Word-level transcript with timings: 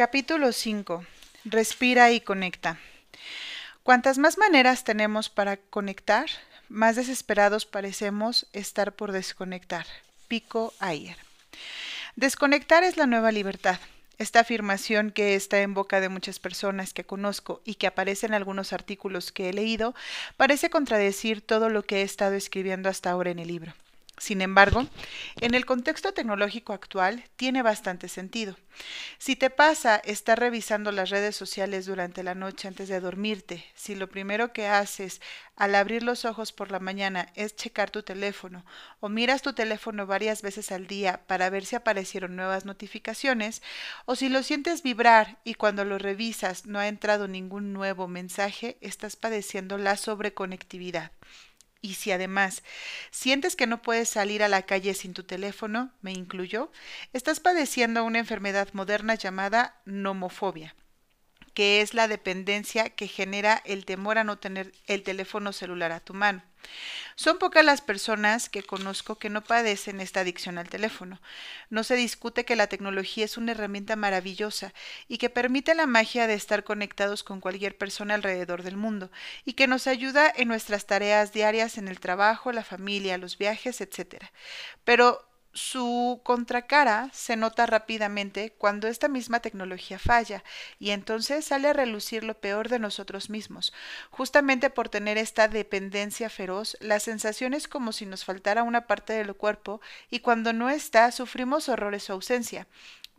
Capítulo 0.00 0.50
5. 0.52 1.04
Respira 1.44 2.10
y 2.10 2.22
conecta. 2.22 2.78
Cuantas 3.82 4.16
más 4.16 4.38
maneras 4.38 4.82
tenemos 4.82 5.28
para 5.28 5.58
conectar, 5.58 6.24
más 6.70 6.96
desesperados 6.96 7.66
parecemos 7.66 8.46
estar 8.54 8.94
por 8.94 9.12
desconectar. 9.12 9.84
Pico 10.26 10.72
Ayer. 10.78 11.18
Desconectar 12.16 12.82
es 12.82 12.96
la 12.96 13.04
nueva 13.04 13.30
libertad. 13.30 13.78
Esta 14.16 14.40
afirmación 14.40 15.10
que 15.10 15.34
está 15.34 15.60
en 15.60 15.74
boca 15.74 16.00
de 16.00 16.08
muchas 16.08 16.38
personas 16.38 16.94
que 16.94 17.04
conozco 17.04 17.60
y 17.66 17.74
que 17.74 17.86
aparece 17.86 18.24
en 18.24 18.32
algunos 18.32 18.72
artículos 18.72 19.32
que 19.32 19.50
he 19.50 19.52
leído, 19.52 19.94
parece 20.38 20.70
contradecir 20.70 21.42
todo 21.42 21.68
lo 21.68 21.82
que 21.82 21.96
he 21.96 22.02
estado 22.04 22.36
escribiendo 22.36 22.88
hasta 22.88 23.10
ahora 23.10 23.32
en 23.32 23.38
el 23.38 23.48
libro. 23.48 23.74
Sin 24.20 24.42
embargo, 24.42 24.86
en 25.40 25.54
el 25.54 25.64
contexto 25.64 26.12
tecnológico 26.12 26.74
actual 26.74 27.24
tiene 27.36 27.62
bastante 27.62 28.06
sentido. 28.06 28.54
Si 29.16 29.34
te 29.34 29.48
pasa 29.48 29.96
estar 29.96 30.38
revisando 30.38 30.92
las 30.92 31.08
redes 31.08 31.34
sociales 31.34 31.86
durante 31.86 32.22
la 32.22 32.34
noche 32.34 32.68
antes 32.68 32.90
de 32.90 33.00
dormirte, 33.00 33.64
si 33.74 33.94
lo 33.94 34.10
primero 34.10 34.52
que 34.52 34.66
haces 34.66 35.22
al 35.56 35.74
abrir 35.74 36.02
los 36.02 36.26
ojos 36.26 36.52
por 36.52 36.70
la 36.70 36.80
mañana 36.80 37.32
es 37.34 37.56
checar 37.56 37.90
tu 37.90 38.02
teléfono 38.02 38.66
o 39.00 39.08
miras 39.08 39.40
tu 39.40 39.54
teléfono 39.54 40.06
varias 40.06 40.42
veces 40.42 40.70
al 40.70 40.86
día 40.86 41.22
para 41.26 41.48
ver 41.48 41.64
si 41.64 41.76
aparecieron 41.76 42.36
nuevas 42.36 42.66
notificaciones, 42.66 43.62
o 44.04 44.16
si 44.16 44.28
lo 44.28 44.42
sientes 44.42 44.82
vibrar 44.82 45.38
y 45.44 45.54
cuando 45.54 45.86
lo 45.86 45.96
revisas 45.96 46.66
no 46.66 46.78
ha 46.78 46.88
entrado 46.88 47.26
ningún 47.26 47.72
nuevo 47.72 48.06
mensaje, 48.06 48.76
estás 48.82 49.16
padeciendo 49.16 49.78
la 49.78 49.96
sobreconectividad. 49.96 51.10
Y 51.82 51.94
si 51.94 52.12
además 52.12 52.62
sientes 53.10 53.56
que 53.56 53.66
no 53.66 53.80
puedes 53.82 54.08
salir 54.08 54.42
a 54.42 54.48
la 54.48 54.62
calle 54.62 54.94
sin 54.94 55.14
tu 55.14 55.24
teléfono, 55.24 55.90
me 56.02 56.12
incluyo, 56.12 56.70
estás 57.12 57.40
padeciendo 57.40 58.04
una 58.04 58.18
enfermedad 58.18 58.68
moderna 58.72 59.14
llamada 59.14 59.80
nomofobia 59.84 60.74
que 61.54 61.80
es 61.80 61.94
la 61.94 62.08
dependencia 62.08 62.90
que 62.90 63.08
genera 63.08 63.60
el 63.64 63.84
temor 63.84 64.18
a 64.18 64.24
no 64.24 64.38
tener 64.38 64.72
el 64.86 65.02
teléfono 65.02 65.52
celular 65.52 65.92
a 65.92 66.00
tu 66.00 66.14
mano. 66.14 66.42
Son 67.16 67.38
pocas 67.38 67.64
las 67.64 67.82
personas 67.82 68.48
que 68.48 68.62
conozco 68.62 69.18
que 69.18 69.28
no 69.28 69.44
padecen 69.44 70.00
esta 70.00 70.20
adicción 70.20 70.56
al 70.56 70.68
teléfono. 70.68 71.20
No 71.68 71.84
se 71.84 71.94
discute 71.94 72.44
que 72.44 72.56
la 72.56 72.66
tecnología 72.66 73.24
es 73.24 73.36
una 73.36 73.52
herramienta 73.52 73.94
maravillosa 73.96 74.72
y 75.06 75.18
que 75.18 75.28
permite 75.28 75.74
la 75.74 75.86
magia 75.86 76.26
de 76.26 76.34
estar 76.34 76.64
conectados 76.64 77.22
con 77.22 77.40
cualquier 77.40 77.76
persona 77.76 78.14
alrededor 78.14 78.62
del 78.62 78.76
mundo 78.76 79.10
y 79.44 79.52
que 79.52 79.66
nos 79.66 79.86
ayuda 79.86 80.32
en 80.34 80.48
nuestras 80.48 80.86
tareas 80.86 81.32
diarias 81.32 81.78
en 81.78 81.88
el 81.88 82.00
trabajo, 82.00 82.52
la 82.52 82.64
familia, 82.64 83.18
los 83.18 83.36
viajes, 83.36 83.80
etc. 83.80 84.24
Pero 84.84 85.29
su 85.52 86.20
contracara 86.22 87.10
se 87.12 87.36
nota 87.36 87.66
rápidamente 87.66 88.52
cuando 88.56 88.86
esta 88.88 89.08
misma 89.08 89.40
tecnología 89.40 89.98
falla 89.98 90.44
y 90.78 90.90
entonces 90.90 91.44
sale 91.44 91.68
a 91.68 91.72
relucir 91.72 92.22
lo 92.24 92.34
peor 92.34 92.68
de 92.68 92.78
nosotros 92.78 93.30
mismos. 93.30 93.72
Justamente 94.10 94.70
por 94.70 94.88
tener 94.88 95.18
esta 95.18 95.48
dependencia 95.48 96.30
feroz, 96.30 96.76
la 96.80 97.00
sensación 97.00 97.54
es 97.54 97.68
como 97.68 97.92
si 97.92 98.06
nos 98.06 98.24
faltara 98.24 98.62
una 98.62 98.86
parte 98.86 99.12
del 99.14 99.34
cuerpo 99.34 99.80
y 100.10 100.20
cuando 100.20 100.52
no 100.52 100.70
está 100.70 101.10
sufrimos 101.10 101.68
horrores 101.68 102.04
su 102.04 102.12
ausencia. 102.12 102.66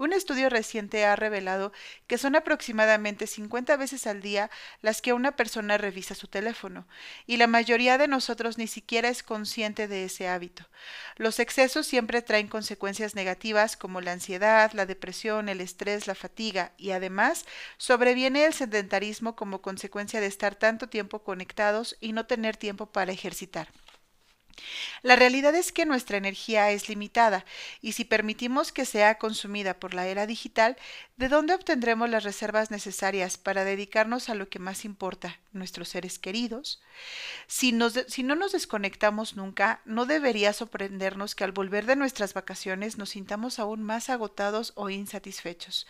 Un 0.01 0.13
estudio 0.13 0.49
reciente 0.49 1.05
ha 1.05 1.15
revelado 1.15 1.71
que 2.07 2.17
son 2.17 2.35
aproximadamente 2.35 3.27
50 3.27 3.77
veces 3.77 4.07
al 4.07 4.19
día 4.19 4.49
las 4.81 4.99
que 4.99 5.13
una 5.13 5.35
persona 5.35 5.77
revisa 5.77 6.15
su 6.15 6.27
teléfono, 6.27 6.87
y 7.27 7.37
la 7.37 7.45
mayoría 7.45 7.99
de 7.99 8.07
nosotros 8.07 8.57
ni 8.57 8.65
siquiera 8.65 9.09
es 9.09 9.21
consciente 9.21 9.87
de 9.87 10.05
ese 10.05 10.27
hábito. 10.27 10.67
Los 11.17 11.37
excesos 11.37 11.85
siempre 11.85 12.23
traen 12.23 12.47
consecuencias 12.47 13.13
negativas 13.13 13.77
como 13.77 14.01
la 14.01 14.13
ansiedad, 14.13 14.71
la 14.73 14.87
depresión, 14.87 15.49
el 15.49 15.61
estrés, 15.61 16.07
la 16.07 16.15
fatiga, 16.15 16.71
y 16.77 16.89
además 16.89 17.45
sobreviene 17.77 18.45
el 18.45 18.55
sedentarismo 18.55 19.35
como 19.35 19.61
consecuencia 19.61 20.19
de 20.19 20.25
estar 20.25 20.55
tanto 20.55 20.89
tiempo 20.89 21.23
conectados 21.23 21.95
y 22.01 22.13
no 22.13 22.25
tener 22.25 22.57
tiempo 22.57 22.87
para 22.87 23.11
ejercitar. 23.11 23.67
La 25.01 25.15
realidad 25.15 25.55
es 25.55 25.71
que 25.71 25.85
nuestra 25.85 26.17
energía 26.17 26.71
es 26.71 26.89
limitada 26.89 27.45
y 27.81 27.93
si 27.93 28.05
permitimos 28.05 28.71
que 28.71 28.85
sea 28.85 29.17
consumida 29.17 29.79
por 29.79 29.93
la 29.93 30.07
era 30.07 30.27
digital, 30.27 30.77
¿de 31.21 31.29
dónde 31.29 31.53
obtendremos 31.53 32.09
las 32.09 32.23
reservas 32.23 32.71
necesarias 32.71 33.37
para 33.37 33.63
dedicarnos 33.63 34.27
a 34.27 34.33
lo 34.33 34.49
que 34.49 34.57
más 34.57 34.85
importa, 34.85 35.37
nuestros 35.53 35.89
seres 35.89 36.17
queridos? 36.17 36.81
Si, 37.45 37.71
no 37.73 38.35
nos 38.35 38.51
desconectamos 38.51 39.35
nunca, 39.35 39.81
no 39.85 40.07
debería 40.07 40.51
sorprendernos 40.51 41.35
que 41.35 41.43
al 41.43 41.51
volver 41.51 41.85
de 41.85 41.95
nuestras 41.95 42.33
vacaciones 42.33 42.97
nos 42.97 43.11
sintamos 43.11 43.59
aún 43.59 43.83
más 43.83 44.09
agotados 44.09 44.73
o 44.75 44.89
insatisfechos. 44.89 45.85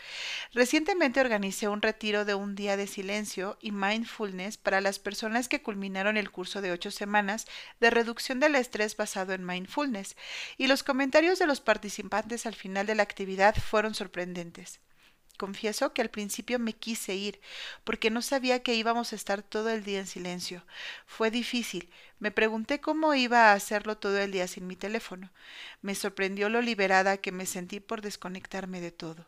Recientemente 0.53 1.21
organicé 1.21 1.69
un 1.69 1.81
retiro 1.81 2.25
de 2.25 2.33
un 2.33 2.53
día 2.53 2.75
de 2.75 2.87
silencio 2.87 3.57
y 3.61 3.71
mindfulness 3.71 4.57
para 4.57 4.81
las 4.81 4.99
personas 4.99 5.47
que 5.47 5.61
culminaron 5.61 6.17
el 6.17 6.29
curso 6.29 6.61
de 6.61 6.73
ocho 6.73 6.91
semanas 6.91 7.47
de 7.79 7.89
reducción 7.89 8.41
del 8.41 8.55
estrés 8.55 8.97
basado 8.97 9.31
en 9.31 9.45
mindfulness, 9.45 10.17
y 10.57 10.67
los 10.67 10.83
comentarios 10.83 11.39
de 11.39 11.47
los 11.47 11.61
participantes 11.61 12.45
al 12.45 12.55
final 12.55 12.85
de 12.85 12.95
la 12.95 13.03
actividad 13.03 13.55
fueron 13.55 13.95
sorprendentes. 13.95 14.81
Confieso 15.37 15.93
que 15.93 16.01
al 16.01 16.09
principio 16.09 16.59
me 16.59 16.73
quise 16.73 17.15
ir, 17.15 17.39
porque 17.83 18.09
no 18.09 18.21
sabía 18.21 18.61
que 18.61 18.75
íbamos 18.75 19.11
a 19.11 19.15
estar 19.15 19.41
todo 19.41 19.69
el 19.69 19.83
día 19.83 19.99
en 19.99 20.07
silencio. 20.07 20.63
Fue 21.05 21.31
difícil. 21.31 21.89
Me 22.19 22.31
pregunté 22.31 22.79
cómo 22.79 23.15
iba 23.15 23.49
a 23.49 23.53
hacerlo 23.53 23.97
todo 23.97 24.19
el 24.19 24.31
día 24.31 24.47
sin 24.47 24.67
mi 24.67 24.75
teléfono. 24.75 25.31
Me 25.81 25.95
sorprendió 25.95 26.49
lo 26.49 26.61
liberada 26.61 27.17
que 27.17 27.31
me 27.31 27.45
sentí 27.45 27.79
por 27.79 28.01
desconectarme 28.01 28.81
de 28.81 28.91
todo. 28.91 29.27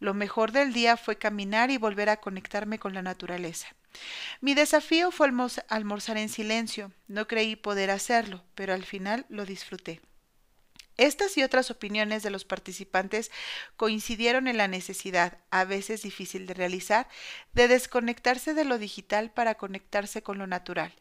Lo 0.00 0.12
mejor 0.12 0.52
del 0.52 0.72
día 0.72 0.96
fue 0.96 1.16
caminar 1.16 1.70
y 1.70 1.78
volver 1.78 2.10
a 2.10 2.20
conectarme 2.20 2.78
con 2.78 2.92
la 2.92 3.02
naturaleza. 3.02 3.68
Mi 4.40 4.54
desafío 4.54 5.10
fue 5.10 5.30
almorzar 5.68 6.16
en 6.18 6.28
silencio. 6.28 6.92
No 7.08 7.26
creí 7.26 7.56
poder 7.56 7.90
hacerlo, 7.90 8.44
pero 8.54 8.74
al 8.74 8.84
final 8.84 9.24
lo 9.28 9.46
disfruté. 9.46 10.00
Estas 10.96 11.36
y 11.36 11.42
otras 11.42 11.72
opiniones 11.72 12.22
de 12.22 12.30
los 12.30 12.44
participantes 12.44 13.32
coincidieron 13.76 14.46
en 14.46 14.56
la 14.56 14.68
necesidad, 14.68 15.38
a 15.50 15.64
veces 15.64 16.02
difícil 16.02 16.46
de 16.46 16.54
realizar, 16.54 17.08
de 17.52 17.66
desconectarse 17.66 18.54
de 18.54 18.64
lo 18.64 18.78
digital 18.78 19.32
para 19.32 19.56
conectarse 19.56 20.22
con 20.22 20.38
lo 20.38 20.46
natural. 20.46 20.94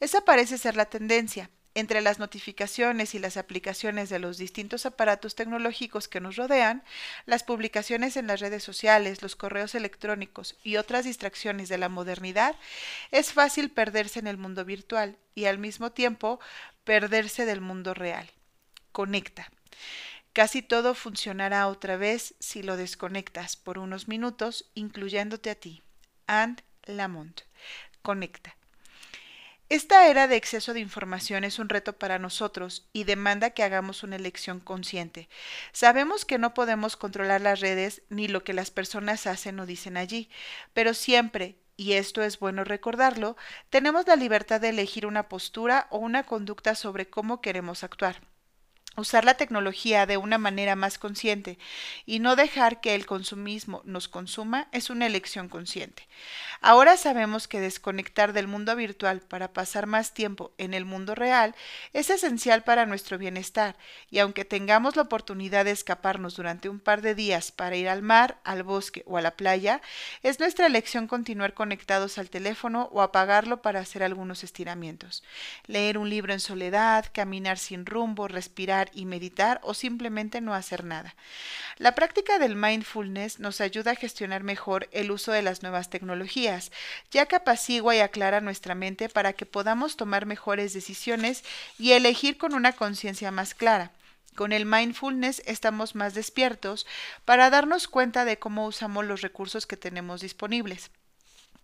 Esa 0.00 0.20
parece 0.22 0.58
ser 0.58 0.76
la 0.76 0.86
tendencia. 0.86 1.50
Entre 1.74 2.00
las 2.00 2.18
notificaciones 2.18 3.14
y 3.14 3.20
las 3.20 3.36
aplicaciones 3.36 4.08
de 4.08 4.18
los 4.18 4.36
distintos 4.36 4.84
aparatos 4.84 5.34
tecnológicos 5.34 6.08
que 6.08 6.20
nos 6.20 6.36
rodean, 6.36 6.82
las 7.24 7.44
publicaciones 7.44 8.16
en 8.16 8.26
las 8.26 8.40
redes 8.40 8.64
sociales, 8.64 9.22
los 9.22 9.36
correos 9.36 9.74
electrónicos 9.74 10.56
y 10.64 10.76
otras 10.76 11.04
distracciones 11.04 11.68
de 11.68 11.78
la 11.78 11.88
modernidad, 11.88 12.56
es 13.12 13.32
fácil 13.32 13.70
perderse 13.70 14.18
en 14.18 14.26
el 14.26 14.38
mundo 14.38 14.64
virtual 14.64 15.18
y 15.34 15.44
al 15.44 15.58
mismo 15.58 15.92
tiempo 15.92 16.40
perderse 16.84 17.46
del 17.46 17.60
mundo 17.60 17.94
real 17.94 18.28
conecta. 18.98 19.48
Casi 20.32 20.60
todo 20.60 20.92
funcionará 20.92 21.68
otra 21.68 21.96
vez 21.96 22.34
si 22.40 22.64
lo 22.64 22.76
desconectas 22.76 23.54
por 23.54 23.78
unos 23.78 24.08
minutos, 24.08 24.72
incluyéndote 24.74 25.50
a 25.50 25.54
ti. 25.54 25.84
And 26.26 26.62
Lamont. 26.84 27.42
Conecta. 28.02 28.56
Esta 29.68 30.08
era 30.08 30.26
de 30.26 30.34
exceso 30.34 30.74
de 30.74 30.80
información 30.80 31.44
es 31.44 31.60
un 31.60 31.68
reto 31.68 31.92
para 31.92 32.18
nosotros 32.18 32.88
y 32.92 33.04
demanda 33.04 33.50
que 33.50 33.62
hagamos 33.62 34.02
una 34.02 34.16
elección 34.16 34.58
consciente. 34.58 35.28
Sabemos 35.70 36.24
que 36.24 36.38
no 36.38 36.52
podemos 36.52 36.96
controlar 36.96 37.40
las 37.40 37.60
redes 37.60 38.02
ni 38.08 38.26
lo 38.26 38.42
que 38.42 38.52
las 38.52 38.72
personas 38.72 39.28
hacen 39.28 39.60
o 39.60 39.66
dicen 39.66 39.96
allí, 39.96 40.28
pero 40.72 40.92
siempre, 40.92 41.54
y 41.76 41.92
esto 41.92 42.24
es 42.24 42.40
bueno 42.40 42.64
recordarlo, 42.64 43.36
tenemos 43.70 44.08
la 44.08 44.16
libertad 44.16 44.60
de 44.60 44.70
elegir 44.70 45.06
una 45.06 45.28
postura 45.28 45.86
o 45.90 45.98
una 45.98 46.24
conducta 46.24 46.74
sobre 46.74 47.08
cómo 47.08 47.40
queremos 47.40 47.84
actuar 47.84 48.20
usar 48.98 49.24
la 49.24 49.34
tecnología 49.34 50.06
de 50.06 50.16
una 50.16 50.38
manera 50.38 50.76
más 50.76 50.98
consciente 50.98 51.58
y 52.06 52.18
no 52.18 52.36
dejar 52.36 52.80
que 52.80 52.94
el 52.94 53.06
consumismo 53.06 53.82
nos 53.84 54.08
consuma 54.08 54.68
es 54.72 54.90
una 54.90 55.06
elección 55.06 55.48
consciente. 55.48 56.08
Ahora 56.60 56.96
sabemos 56.96 57.46
que 57.46 57.60
desconectar 57.60 58.32
del 58.32 58.48
mundo 58.48 58.74
virtual 58.74 59.20
para 59.20 59.52
pasar 59.52 59.86
más 59.86 60.12
tiempo 60.12 60.52
en 60.58 60.74
el 60.74 60.84
mundo 60.84 61.14
real 61.14 61.54
es 61.92 62.10
esencial 62.10 62.64
para 62.64 62.86
nuestro 62.86 63.18
bienestar 63.18 63.76
y 64.10 64.18
aunque 64.18 64.44
tengamos 64.44 64.96
la 64.96 65.02
oportunidad 65.02 65.64
de 65.64 65.70
escaparnos 65.70 66.36
durante 66.36 66.68
un 66.68 66.80
par 66.80 67.02
de 67.02 67.14
días 67.14 67.52
para 67.52 67.76
ir 67.76 67.88
al 67.88 68.02
mar, 68.02 68.38
al 68.44 68.62
bosque 68.62 69.04
o 69.06 69.16
a 69.16 69.22
la 69.22 69.36
playa, 69.36 69.80
es 70.22 70.40
nuestra 70.40 70.66
elección 70.66 71.06
continuar 71.06 71.54
conectados 71.54 72.18
al 72.18 72.30
teléfono 72.30 72.88
o 72.92 73.02
apagarlo 73.02 73.62
para 73.62 73.80
hacer 73.80 74.02
algunos 74.02 74.42
estiramientos. 74.42 75.22
Leer 75.66 75.98
un 75.98 76.10
libro 76.10 76.32
en 76.32 76.40
soledad, 76.40 77.06
caminar 77.12 77.58
sin 77.58 77.86
rumbo, 77.86 78.28
respirar 78.28 78.87
y 78.92 79.04
meditar 79.04 79.60
o 79.62 79.74
simplemente 79.74 80.40
no 80.40 80.54
hacer 80.54 80.84
nada. 80.84 81.14
La 81.76 81.94
práctica 81.94 82.38
del 82.38 82.56
mindfulness 82.56 83.38
nos 83.38 83.60
ayuda 83.60 83.92
a 83.92 83.96
gestionar 83.96 84.42
mejor 84.42 84.88
el 84.92 85.10
uso 85.10 85.32
de 85.32 85.42
las 85.42 85.62
nuevas 85.62 85.90
tecnologías, 85.90 86.72
ya 87.10 87.26
que 87.26 87.36
apacigua 87.36 87.94
y 87.94 88.00
aclara 88.00 88.40
nuestra 88.40 88.74
mente 88.74 89.08
para 89.08 89.32
que 89.32 89.46
podamos 89.46 89.96
tomar 89.96 90.26
mejores 90.26 90.72
decisiones 90.72 91.44
y 91.78 91.92
elegir 91.92 92.38
con 92.38 92.54
una 92.54 92.72
conciencia 92.72 93.30
más 93.30 93.54
clara. 93.54 93.92
Con 94.34 94.52
el 94.52 94.66
mindfulness 94.66 95.42
estamos 95.46 95.94
más 95.94 96.14
despiertos 96.14 96.86
para 97.24 97.50
darnos 97.50 97.88
cuenta 97.88 98.24
de 98.24 98.38
cómo 98.38 98.66
usamos 98.66 99.04
los 99.04 99.20
recursos 99.20 99.66
que 99.66 99.76
tenemos 99.76 100.20
disponibles. 100.20 100.90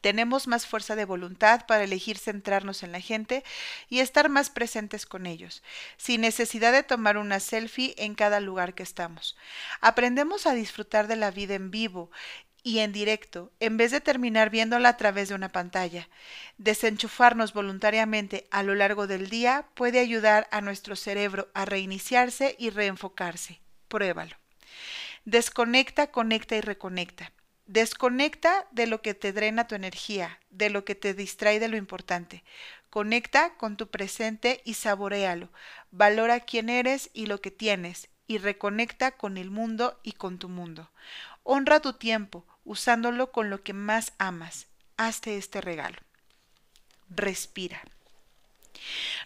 Tenemos 0.05 0.49
más 0.49 0.67
fuerza 0.67 0.97
de 0.97 1.07
voluntad 1.07 1.65
para 1.67 1.85
elegir 1.85 2.19
centrarnos 2.19 2.83
en 2.83 2.93
la 2.93 3.01
gente 3.01 3.43
y 3.89 4.01
estar 4.01 4.29
más 4.29 4.51
presentes 4.51 5.07
con 5.07 5.25
ellos, 5.25 5.63
sin 5.97 6.21
necesidad 6.21 6.73
de 6.73 6.83
tomar 6.83 7.17
una 7.17 7.41
selfie 7.41 7.95
en 7.97 8.15
cada 8.15 8.39
lugar 8.41 8.75
que 8.75 8.83
estamos. 8.83 9.35
Aprendemos 9.81 10.47
a 10.47 10.53
disfrutar 10.53 11.07
de 11.07 11.17
la 11.17 11.31
vida 11.31 11.55
en 11.55 11.71
vivo 11.71 12.11
y 12.63 12.81
en 12.81 12.93
directo, 12.93 13.51
en 13.61 13.79
vez 13.79 13.93
de 13.93 14.03
terminar 14.03 14.51
viéndola 14.51 14.91
a 14.91 14.97
través 14.99 15.31
de 15.31 15.37
una 15.37 15.49
pantalla. 15.49 16.11
Desenchufarnos 16.59 17.55
voluntariamente 17.55 18.47
a 18.51 18.63
lo 18.63 18.75
largo 18.75 19.07
del 19.07 19.31
día 19.31 19.69
puede 19.73 20.01
ayudar 20.01 20.49
a 20.51 20.61
nuestro 20.61 20.97
cerebro 20.97 21.49
a 21.55 21.65
reiniciarse 21.65 22.57
y 22.59 22.69
reenfocarse. 22.69 23.63
Pruébalo. 23.89 24.37
Desconecta, 25.25 26.09
conecta 26.09 26.57
y 26.57 26.61
reconecta. 26.61 27.33
Desconecta 27.67 28.67
de 28.73 28.87
lo 28.87 29.01
que 29.01 29.15
te 29.15 29.33
drena 29.33 29.67
tu 29.67 29.75
energía, 29.75 30.39
de 30.51 30.71
lo 30.71 30.85
que 30.85 30.95
te 30.95 31.15
distrae 31.15 31.61
de 31.61 31.69
lo 31.69 31.77
importante. 31.77 32.45
Conecta 32.91 33.55
con 33.57 33.77
tu 33.77 33.89
presente 33.89 34.61
y 34.65 34.75
saborealo. 34.75 35.49
Valora 35.91 36.41
quién 36.41 36.69
eres 36.69 37.11
y 37.15 37.27
lo 37.27 37.41
que 37.41 37.51
tienes 37.51 38.09
y 38.27 38.39
reconecta 38.39 39.13
con 39.13 39.37
el 39.37 39.51
mundo 39.51 39.99
y 40.03 40.13
con 40.13 40.39
tu 40.39 40.49
mundo. 40.49 40.91
Honra 41.43 41.81
tu 41.81 41.95
tiempo 41.95 42.47
usándolo 42.65 43.33
con 43.33 43.51
lo 43.51 43.63
que 43.63 43.73
más 43.73 44.13
amas. 44.19 44.67
Hazte 44.97 45.37
este 45.37 45.61
regalo. 45.61 45.99
Respira. 47.09 47.83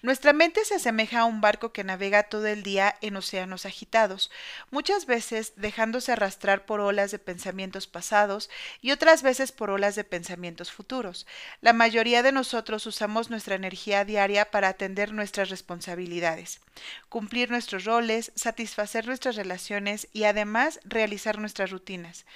Nuestra 0.02 0.32
mente 0.32 0.64
se 0.64 0.76
asemeja 0.76 1.20
a 1.20 1.24
un 1.24 1.40
barco 1.40 1.72
que 1.72 1.84
navega 1.84 2.24
todo 2.24 2.46
el 2.46 2.62
día 2.62 2.96
en 3.00 3.16
océanos 3.16 3.66
agitados, 3.66 4.30
muchas 4.70 5.06
veces 5.06 5.52
dejándose 5.56 6.12
arrastrar 6.12 6.66
por 6.66 6.80
olas 6.80 7.10
de 7.10 7.18
pensamientos 7.18 7.86
pasados 7.86 8.50
y 8.80 8.92
otras 8.92 9.22
veces 9.22 9.52
por 9.52 9.70
olas 9.70 9.94
de 9.94 10.04
pensamientos 10.04 10.72
futuros. 10.72 11.26
La 11.60 11.72
mayoría 11.72 12.22
de 12.22 12.32
nosotros 12.32 12.86
usamos 12.86 13.30
nuestra 13.30 13.54
energía 13.54 14.04
diaria 14.04 14.50
para 14.50 14.68
atender 14.68 15.12
nuestras 15.12 15.50
responsabilidades, 15.50 16.60
cumplir 17.08 17.50
nuestros 17.50 17.84
roles, 17.84 18.32
satisfacer 18.34 19.06
nuestras 19.06 19.36
relaciones 19.36 20.08
y 20.12 20.24
además 20.24 20.80
realizar 20.84 21.38
nuestras 21.38 21.70
rutinas. 21.70 22.26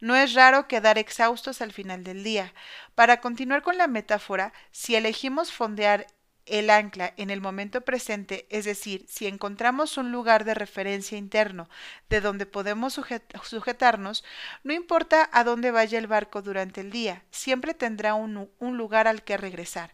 No 0.00 0.16
es 0.16 0.34
raro 0.34 0.68
quedar 0.68 0.98
exhaustos 0.98 1.60
al 1.60 1.72
final 1.72 2.04
del 2.04 2.24
día. 2.24 2.52
Para 2.94 3.20
continuar 3.20 3.62
con 3.62 3.78
la 3.78 3.86
metáfora, 3.86 4.52
si 4.70 4.96
elegimos 4.96 5.52
fondear 5.52 6.06
el 6.46 6.70
ancla 6.70 7.14
en 7.16 7.30
el 7.30 7.40
momento 7.40 7.82
presente, 7.82 8.46
es 8.50 8.64
decir, 8.64 9.06
si 9.08 9.26
encontramos 9.26 9.96
un 9.96 10.12
lugar 10.12 10.44
de 10.44 10.54
referencia 10.54 11.18
interno 11.18 11.68
de 12.08 12.20
donde 12.20 12.46
podemos 12.46 12.98
sujetarnos, 13.42 14.24
no 14.64 14.72
importa 14.72 15.28
a 15.32 15.44
dónde 15.44 15.70
vaya 15.70 15.98
el 15.98 16.06
barco 16.06 16.42
durante 16.42 16.80
el 16.80 16.90
día, 16.90 17.22
siempre 17.30 17.74
tendrá 17.74 18.14
un, 18.14 18.50
un 18.58 18.76
lugar 18.76 19.08
al 19.08 19.22
que 19.22 19.36
regresar. 19.36 19.92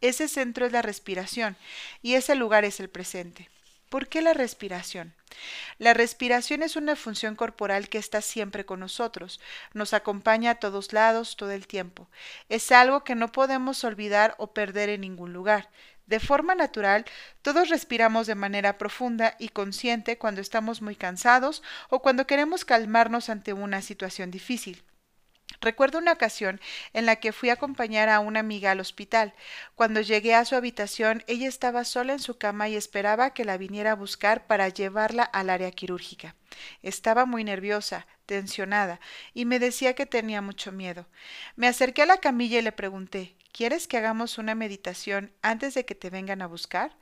Ese 0.00 0.28
centro 0.28 0.64
es 0.64 0.72
la 0.72 0.82
respiración 0.82 1.56
y 2.02 2.14
ese 2.14 2.34
lugar 2.34 2.64
es 2.64 2.80
el 2.80 2.88
presente. 2.88 3.50
¿Por 3.90 4.06
qué 4.06 4.22
la 4.22 4.34
respiración? 4.34 5.14
La 5.78 5.94
respiración 5.94 6.62
es 6.62 6.76
una 6.76 6.94
función 6.94 7.34
corporal 7.34 7.88
que 7.88 7.98
está 7.98 8.22
siempre 8.22 8.64
con 8.64 8.78
nosotros, 8.78 9.40
nos 9.74 9.94
acompaña 9.94 10.52
a 10.52 10.54
todos 10.54 10.92
lados 10.92 11.34
todo 11.36 11.50
el 11.50 11.66
tiempo. 11.66 12.08
Es 12.48 12.70
algo 12.70 13.02
que 13.02 13.16
no 13.16 13.32
podemos 13.32 13.82
olvidar 13.82 14.36
o 14.38 14.52
perder 14.52 14.90
en 14.90 15.00
ningún 15.00 15.32
lugar. 15.32 15.70
De 16.06 16.20
forma 16.20 16.54
natural, 16.54 17.04
todos 17.42 17.68
respiramos 17.68 18.28
de 18.28 18.36
manera 18.36 18.78
profunda 18.78 19.34
y 19.40 19.48
consciente 19.48 20.18
cuando 20.18 20.40
estamos 20.40 20.82
muy 20.82 20.94
cansados 20.94 21.60
o 21.88 22.00
cuando 22.00 22.28
queremos 22.28 22.64
calmarnos 22.64 23.28
ante 23.28 23.52
una 23.52 23.82
situación 23.82 24.30
difícil. 24.30 24.84
Recuerdo 25.60 25.98
una 25.98 26.12
ocasión 26.12 26.60
en 26.94 27.04
la 27.06 27.16
que 27.16 27.32
fui 27.32 27.50
a 27.50 27.54
acompañar 27.54 28.08
a 28.08 28.20
una 28.20 28.40
amiga 28.40 28.70
al 28.70 28.80
hospital. 28.80 29.34
Cuando 29.74 30.00
llegué 30.00 30.34
a 30.34 30.44
su 30.44 30.54
habitación, 30.56 31.22
ella 31.26 31.48
estaba 31.48 31.84
sola 31.84 32.14
en 32.14 32.18
su 32.18 32.38
cama 32.38 32.68
y 32.68 32.76
esperaba 32.76 33.34
que 33.34 33.44
la 33.44 33.58
viniera 33.58 33.92
a 33.92 33.96
buscar 33.96 34.46
para 34.46 34.68
llevarla 34.68 35.22
al 35.22 35.50
área 35.50 35.70
quirúrgica. 35.70 36.34
Estaba 36.82 37.26
muy 37.26 37.44
nerviosa, 37.44 38.06
tensionada, 38.26 39.00
y 39.34 39.44
me 39.44 39.58
decía 39.58 39.94
que 39.94 40.06
tenía 40.06 40.42
mucho 40.42 40.72
miedo. 40.72 41.06
Me 41.56 41.66
acerqué 41.66 42.02
a 42.02 42.06
la 42.06 42.18
camilla 42.18 42.58
y 42.58 42.62
le 42.62 42.72
pregunté 42.72 43.36
¿Quieres 43.52 43.88
que 43.88 43.96
hagamos 43.96 44.38
una 44.38 44.54
meditación 44.54 45.32
antes 45.42 45.74
de 45.74 45.84
que 45.84 45.96
te 45.96 46.08
vengan 46.08 46.40
a 46.40 46.46
buscar? 46.46 46.96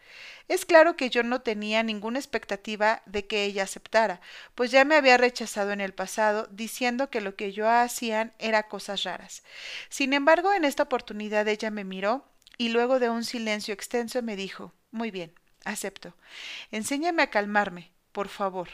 Es 0.49 0.65
claro 0.65 0.97
que 0.97 1.11
yo 1.11 1.23
no 1.23 1.43
tenía 1.43 1.83
ninguna 1.83 2.19
expectativa 2.19 3.03
de 3.05 3.27
que 3.27 3.45
ella 3.45 3.65
aceptara, 3.65 4.21
pues 4.55 4.71
ya 4.71 4.85
me 4.85 4.97
había 4.97 5.19
rechazado 5.19 5.73
en 5.73 5.81
el 5.81 5.93
pasado 5.93 6.49
diciendo 6.51 7.11
que 7.11 7.21
lo 7.21 7.37
que 7.37 7.53
yo 7.53 7.69
hacían 7.69 8.33
era 8.39 8.69
cosas 8.69 9.03
raras. 9.05 9.43
Sin 9.91 10.15
embargo, 10.15 10.53
en 10.55 10.65
esta 10.65 10.85
oportunidad 10.85 11.47
ella 11.49 11.71
me 11.71 11.85
miró 11.85 12.27
y 12.57 12.71
luego 12.71 12.99
de 12.99 13.11
un 13.11 13.25
silencio 13.25 13.75
extenso 13.75 14.23
me 14.23 14.35
dijo 14.35 14.73
Muy 14.91 15.11
bien, 15.11 15.35
acepto. 15.65 16.15
Enséñame 16.71 17.23
a 17.23 17.31
calmarme, 17.31 17.93
por 18.13 18.29
favor. 18.29 18.69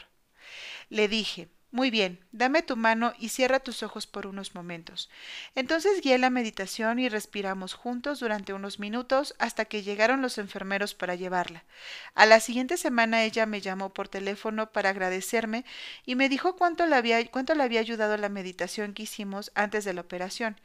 Le 0.89 1.07
dije 1.07 1.49
muy 1.75 1.91
bien, 1.91 2.25
dame 2.31 2.61
tu 2.61 2.77
mano 2.77 3.11
y 3.19 3.27
cierra 3.27 3.59
tus 3.59 3.83
ojos 3.83 4.07
por 4.07 4.27
unos 4.27 4.55
momentos. 4.55 5.09
Entonces 5.55 5.99
guié 5.99 6.17
la 6.17 6.29
meditación 6.29 6.99
y 6.99 7.09
respiramos 7.09 7.73
juntos 7.73 8.21
durante 8.21 8.53
unos 8.53 8.79
minutos 8.79 9.35
hasta 9.39 9.65
que 9.65 9.83
llegaron 9.83 10.21
los 10.21 10.37
enfermeros 10.37 10.93
para 10.93 11.15
llevarla. 11.15 11.65
A 12.13 12.25
la 12.25 12.39
siguiente 12.39 12.77
semana 12.77 13.25
ella 13.25 13.45
me 13.45 13.59
llamó 13.59 13.93
por 13.93 14.07
teléfono 14.07 14.71
para 14.71 14.91
agradecerme 14.91 15.65
y 16.05 16.15
me 16.15 16.29
dijo 16.29 16.55
cuánto 16.55 16.85
le 16.85 16.95
había, 16.95 17.29
cuánto 17.29 17.61
había 17.61 17.81
ayudado 17.81 18.15
la 18.15 18.29
meditación 18.29 18.93
que 18.93 19.03
hicimos 19.03 19.51
antes 19.53 19.83
de 19.83 19.91
la 19.91 19.99
operación. 19.99 20.61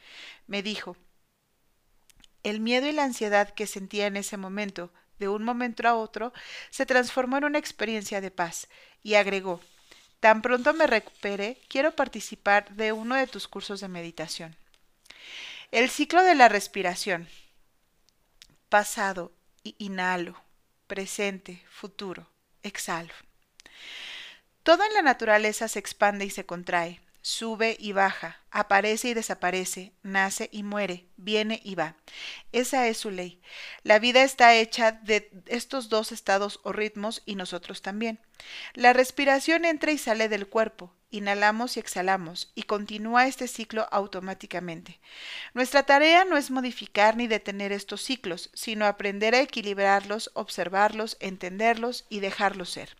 Me 0.47 0.63
dijo, 0.63 0.95
el 2.43 2.61
miedo 2.61 2.87
y 2.87 2.93
la 2.93 3.03
ansiedad 3.03 3.49
que 3.49 3.67
sentía 3.67 4.07
en 4.07 4.15
ese 4.15 4.37
momento, 4.37 4.93
de 5.19 5.27
un 5.27 5.43
momento 5.43 5.85
a 5.89 5.95
otro, 5.95 6.31
se 6.69 6.85
transformó 6.85 7.37
en 7.37 7.43
una 7.43 7.59
experiencia 7.59 8.21
de 8.21 8.31
paz, 8.31 8.69
y 9.03 9.15
agregó, 9.15 9.59
Tan 10.21 10.43
pronto 10.43 10.73
me 10.75 10.85
recupere, 10.85 11.57
quiero 11.67 11.95
participar 11.95 12.69
de 12.75 12.91
uno 12.91 13.15
de 13.15 13.25
tus 13.25 13.47
cursos 13.47 13.81
de 13.81 13.87
meditación. 13.87 14.55
El 15.71 15.89
ciclo 15.89 16.21
de 16.23 16.35
la 16.35 16.47
respiración. 16.47 17.27
Pasado, 18.69 19.33
inhalo, 19.63 20.39
presente, 20.85 21.65
futuro, 21.71 22.29
exhalo. 22.61 23.13
Todo 24.61 24.83
en 24.83 24.93
la 24.93 25.01
naturaleza 25.01 25.67
se 25.67 25.79
expande 25.79 26.23
y 26.25 26.29
se 26.29 26.45
contrae 26.45 27.01
sube 27.21 27.77
y 27.79 27.91
baja, 27.91 28.39
aparece 28.49 29.09
y 29.09 29.13
desaparece, 29.13 29.93
nace 30.03 30.49
y 30.51 30.63
muere, 30.63 31.05
viene 31.17 31.61
y 31.63 31.75
va. 31.75 31.95
Esa 32.51 32.87
es 32.87 32.97
su 32.97 33.11
ley. 33.11 33.41
La 33.83 33.99
vida 33.99 34.23
está 34.23 34.55
hecha 34.55 34.91
de 34.91 35.31
estos 35.45 35.89
dos 35.89 36.11
estados 36.11 36.59
o 36.63 36.71
ritmos 36.71 37.21
y 37.25 37.35
nosotros 37.35 37.81
también. 37.81 38.19
La 38.73 38.93
respiración 38.93 39.65
entra 39.65 39.91
y 39.91 39.97
sale 39.97 40.29
del 40.29 40.47
cuerpo, 40.47 40.93
inhalamos 41.11 41.77
y 41.77 41.79
exhalamos, 41.79 42.51
y 42.55 42.63
continúa 42.63 43.27
este 43.27 43.47
ciclo 43.47 43.87
automáticamente. 43.91 44.99
Nuestra 45.53 45.83
tarea 45.83 46.25
no 46.25 46.37
es 46.37 46.49
modificar 46.49 47.17
ni 47.17 47.27
detener 47.27 47.71
estos 47.71 48.01
ciclos, 48.01 48.49
sino 48.53 48.85
aprender 48.85 49.35
a 49.35 49.41
equilibrarlos, 49.41 50.31
observarlos, 50.33 51.17
entenderlos 51.19 52.05
y 52.09 52.19
dejarlos 52.19 52.71
ser. 52.71 52.97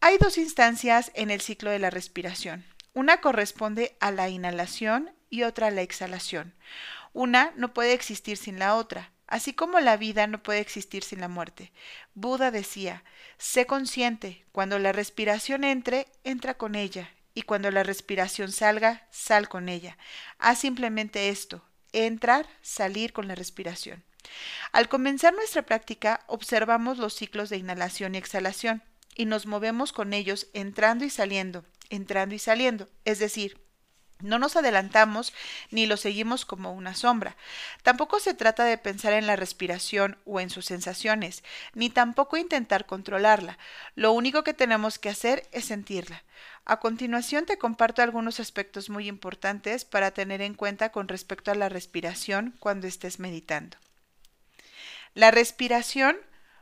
Hay 0.00 0.18
dos 0.18 0.38
instancias 0.38 1.10
en 1.14 1.30
el 1.30 1.40
ciclo 1.40 1.70
de 1.70 1.78
la 1.78 1.90
respiración. 1.90 2.64
Una 2.96 3.20
corresponde 3.20 3.94
a 4.00 4.10
la 4.10 4.30
inhalación 4.30 5.10
y 5.28 5.42
otra 5.42 5.66
a 5.66 5.70
la 5.70 5.82
exhalación. 5.82 6.54
Una 7.12 7.52
no 7.54 7.74
puede 7.74 7.92
existir 7.92 8.38
sin 8.38 8.58
la 8.58 8.74
otra, 8.74 9.12
así 9.26 9.52
como 9.52 9.80
la 9.80 9.98
vida 9.98 10.26
no 10.26 10.42
puede 10.42 10.60
existir 10.60 11.04
sin 11.04 11.20
la 11.20 11.28
muerte. 11.28 11.72
Buda 12.14 12.50
decía, 12.50 13.04
sé 13.36 13.66
consciente, 13.66 14.46
cuando 14.50 14.78
la 14.78 14.92
respiración 14.92 15.62
entre, 15.62 16.06
entra 16.24 16.54
con 16.54 16.74
ella, 16.74 17.10
y 17.34 17.42
cuando 17.42 17.70
la 17.70 17.82
respiración 17.82 18.50
salga, 18.50 19.06
sal 19.10 19.50
con 19.50 19.68
ella. 19.68 19.98
Haz 20.38 20.60
simplemente 20.60 21.28
esto, 21.28 21.62
entrar, 21.92 22.46
salir 22.62 23.12
con 23.12 23.28
la 23.28 23.34
respiración. 23.34 24.04
Al 24.72 24.88
comenzar 24.88 25.34
nuestra 25.34 25.60
práctica, 25.60 26.24
observamos 26.28 26.96
los 26.96 27.12
ciclos 27.12 27.50
de 27.50 27.58
inhalación 27.58 28.14
y 28.14 28.18
exhalación 28.18 28.82
y 29.14 29.26
nos 29.26 29.44
movemos 29.44 29.92
con 29.92 30.14
ellos 30.14 30.46
entrando 30.54 31.04
y 31.04 31.10
saliendo, 31.10 31.66
entrando 31.90 32.34
y 32.34 32.38
saliendo. 32.38 32.88
Es 33.04 33.18
decir, 33.18 33.60
no 34.20 34.38
nos 34.38 34.56
adelantamos 34.56 35.34
ni 35.70 35.84
lo 35.84 35.98
seguimos 35.98 36.46
como 36.46 36.72
una 36.72 36.94
sombra. 36.94 37.36
Tampoco 37.82 38.18
se 38.18 38.32
trata 38.32 38.64
de 38.64 38.78
pensar 38.78 39.12
en 39.12 39.26
la 39.26 39.36
respiración 39.36 40.16
o 40.24 40.40
en 40.40 40.48
sus 40.48 40.64
sensaciones, 40.64 41.44
ni 41.74 41.90
tampoco 41.90 42.38
intentar 42.38 42.86
controlarla. 42.86 43.58
Lo 43.94 44.12
único 44.12 44.42
que 44.42 44.54
tenemos 44.54 44.98
que 44.98 45.10
hacer 45.10 45.46
es 45.52 45.66
sentirla. 45.66 46.24
A 46.64 46.80
continuación 46.80 47.44
te 47.44 47.58
comparto 47.58 48.00
algunos 48.00 48.40
aspectos 48.40 48.88
muy 48.88 49.06
importantes 49.06 49.84
para 49.84 50.12
tener 50.12 50.40
en 50.40 50.54
cuenta 50.54 50.90
con 50.92 51.08
respecto 51.08 51.50
a 51.50 51.54
la 51.54 51.68
respiración 51.68 52.56
cuando 52.58 52.86
estés 52.86 53.18
meditando. 53.18 53.76
La 55.12 55.30
respiración 55.30 56.16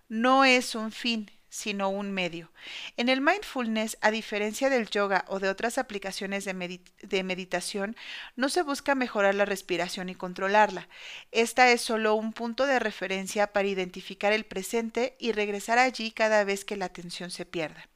no 0.09 0.45
es 0.45 0.75
un 0.75 0.90
fin, 0.93 1.31
sino 1.55 1.89
un 1.89 2.11
medio. 2.11 2.51
En 2.97 3.09
el 3.09 3.21
mindfulness, 3.21 3.97
a 4.01 4.11
diferencia 4.11 4.71
del 4.71 4.91
yoga 4.91 5.25
o 5.29 5.39
de 5.39 5.49
otras 5.49 5.79
aplicaciones 5.79 6.45
de, 6.45 7.23
meditación, 7.23 7.97
no 8.35 8.49
se 8.49 8.63
busca 8.63 8.97
mejorar 8.97 9.37
la 9.37 9.45
respiración 9.45 10.09
y 10.09 10.17
controlarla. 10.17 10.89
Esta 11.31 11.71
es 11.71 11.81
solo 11.81 12.17
un 12.17 12.33
punto 12.33 12.67
de 12.67 12.81
referencia 12.81 13.53
para 13.53 13.69
identificar 13.69 14.33
el 14.33 14.45
presente 14.45 15.15
y 15.21 15.31
regresar 15.31 15.79
allí 15.79 16.11
cada 16.11 16.43
vez 16.43 16.65
que 16.65 16.77
la 16.77 16.87
atención 16.87 17.31
se 17.31 17.47
pierda. 17.47 17.89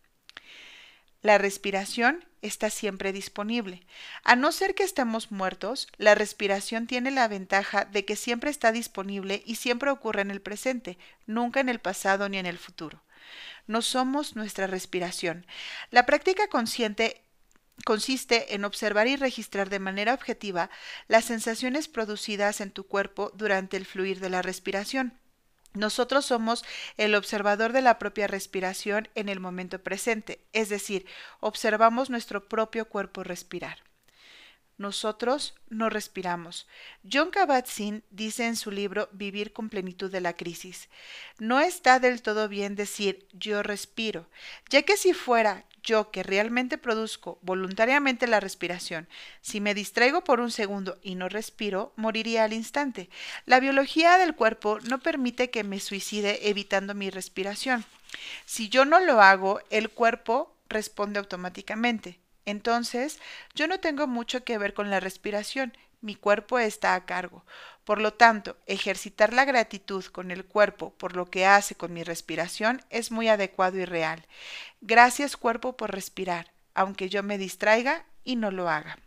La 1.20 1.36
respiración 1.36 2.24
está 2.42 2.70
siempre 2.70 3.12
disponible. 3.12 3.82
A 4.22 4.36
no 4.36 4.52
ser 4.52 4.76
que 4.76 4.84
estemos 4.84 5.32
muertos, 5.32 5.88
la 5.96 6.14
respiración 6.14 6.86
tiene 6.86 7.10
la 7.10 7.26
ventaja 7.26 7.84
de 7.86 8.04
que 8.04 8.14
siempre 8.14 8.50
está 8.50 8.70
disponible 8.70 9.42
y 9.44 9.56
siempre 9.56 9.90
ocurre 9.90 10.22
en 10.22 10.30
el 10.30 10.40
presente, 10.40 10.96
nunca 11.26 11.58
en 11.58 11.68
el 11.68 11.80
pasado 11.80 12.28
ni 12.28 12.38
en 12.38 12.46
el 12.46 12.56
futuro. 12.56 13.02
No 13.68 13.82
somos 13.82 14.34
nuestra 14.34 14.66
respiración. 14.66 15.46
La 15.90 16.06
práctica 16.06 16.48
consciente 16.48 17.22
consiste 17.84 18.54
en 18.54 18.64
observar 18.64 19.06
y 19.06 19.16
registrar 19.16 19.68
de 19.68 19.78
manera 19.78 20.14
objetiva 20.14 20.70
las 21.06 21.26
sensaciones 21.26 21.86
producidas 21.86 22.60
en 22.60 22.70
tu 22.70 22.86
cuerpo 22.86 23.30
durante 23.34 23.76
el 23.76 23.86
fluir 23.86 24.20
de 24.20 24.30
la 24.30 24.42
respiración. 24.42 25.12
Nosotros 25.74 26.24
somos 26.26 26.64
el 26.96 27.14
observador 27.14 27.72
de 27.72 27.82
la 27.82 27.98
propia 27.98 28.26
respiración 28.26 29.08
en 29.14 29.28
el 29.28 29.38
momento 29.38 29.80
presente, 29.82 30.40
es 30.52 30.70
decir, 30.70 31.06
observamos 31.40 32.10
nuestro 32.10 32.48
propio 32.48 32.88
cuerpo 32.88 33.22
respirar. 33.22 33.87
Nosotros 34.78 35.54
no 35.68 35.90
respiramos. 35.90 36.68
John 37.10 37.30
Kabat-Zinn 37.32 38.04
dice 38.10 38.46
en 38.46 38.54
su 38.54 38.70
libro 38.70 39.08
Vivir 39.12 39.52
con 39.52 39.68
plenitud 39.68 40.10
de 40.10 40.20
la 40.20 40.34
crisis, 40.34 40.88
no 41.38 41.58
está 41.58 41.98
del 41.98 42.22
todo 42.22 42.48
bien 42.48 42.76
decir 42.76 43.26
yo 43.32 43.64
respiro, 43.64 44.28
ya 44.70 44.82
que 44.82 44.96
si 44.96 45.14
fuera 45.14 45.64
yo 45.82 46.12
que 46.12 46.22
realmente 46.22 46.78
produzco 46.78 47.38
voluntariamente 47.42 48.28
la 48.28 48.38
respiración, 48.38 49.08
si 49.40 49.60
me 49.60 49.74
distraigo 49.74 50.22
por 50.22 50.38
un 50.38 50.52
segundo 50.52 50.98
y 51.02 51.16
no 51.16 51.28
respiro, 51.28 51.92
moriría 51.96 52.44
al 52.44 52.52
instante. 52.52 53.10
La 53.46 53.58
biología 53.58 54.16
del 54.16 54.36
cuerpo 54.36 54.78
no 54.88 55.00
permite 55.00 55.50
que 55.50 55.64
me 55.64 55.80
suicide 55.80 56.48
evitando 56.48 56.94
mi 56.94 57.10
respiración. 57.10 57.84
Si 58.44 58.68
yo 58.68 58.84
no 58.84 59.00
lo 59.00 59.20
hago, 59.20 59.60
el 59.70 59.90
cuerpo 59.90 60.54
responde 60.68 61.18
automáticamente. 61.18 62.20
Entonces, 62.48 63.18
yo 63.54 63.66
no 63.66 63.78
tengo 63.78 64.06
mucho 64.06 64.42
que 64.42 64.56
ver 64.56 64.72
con 64.72 64.88
la 64.88 65.00
respiración, 65.00 65.76
mi 66.00 66.14
cuerpo 66.14 66.58
está 66.58 66.94
a 66.94 67.04
cargo. 67.04 67.44
Por 67.84 68.00
lo 68.00 68.14
tanto, 68.14 68.56
ejercitar 68.64 69.34
la 69.34 69.44
gratitud 69.44 70.02
con 70.06 70.30
el 70.30 70.46
cuerpo 70.46 70.94
por 70.94 71.14
lo 71.14 71.26
que 71.26 71.44
hace 71.44 71.74
con 71.74 71.92
mi 71.92 72.04
respiración 72.04 72.80
es 72.88 73.10
muy 73.10 73.28
adecuado 73.28 73.76
y 73.76 73.84
real. 73.84 74.24
Gracias 74.80 75.36
cuerpo 75.36 75.76
por 75.76 75.90
respirar, 75.90 76.50
aunque 76.72 77.10
yo 77.10 77.22
me 77.22 77.36
distraiga 77.36 78.06
y 78.24 78.36
no 78.36 78.50
lo 78.50 78.70
haga. 78.70 78.98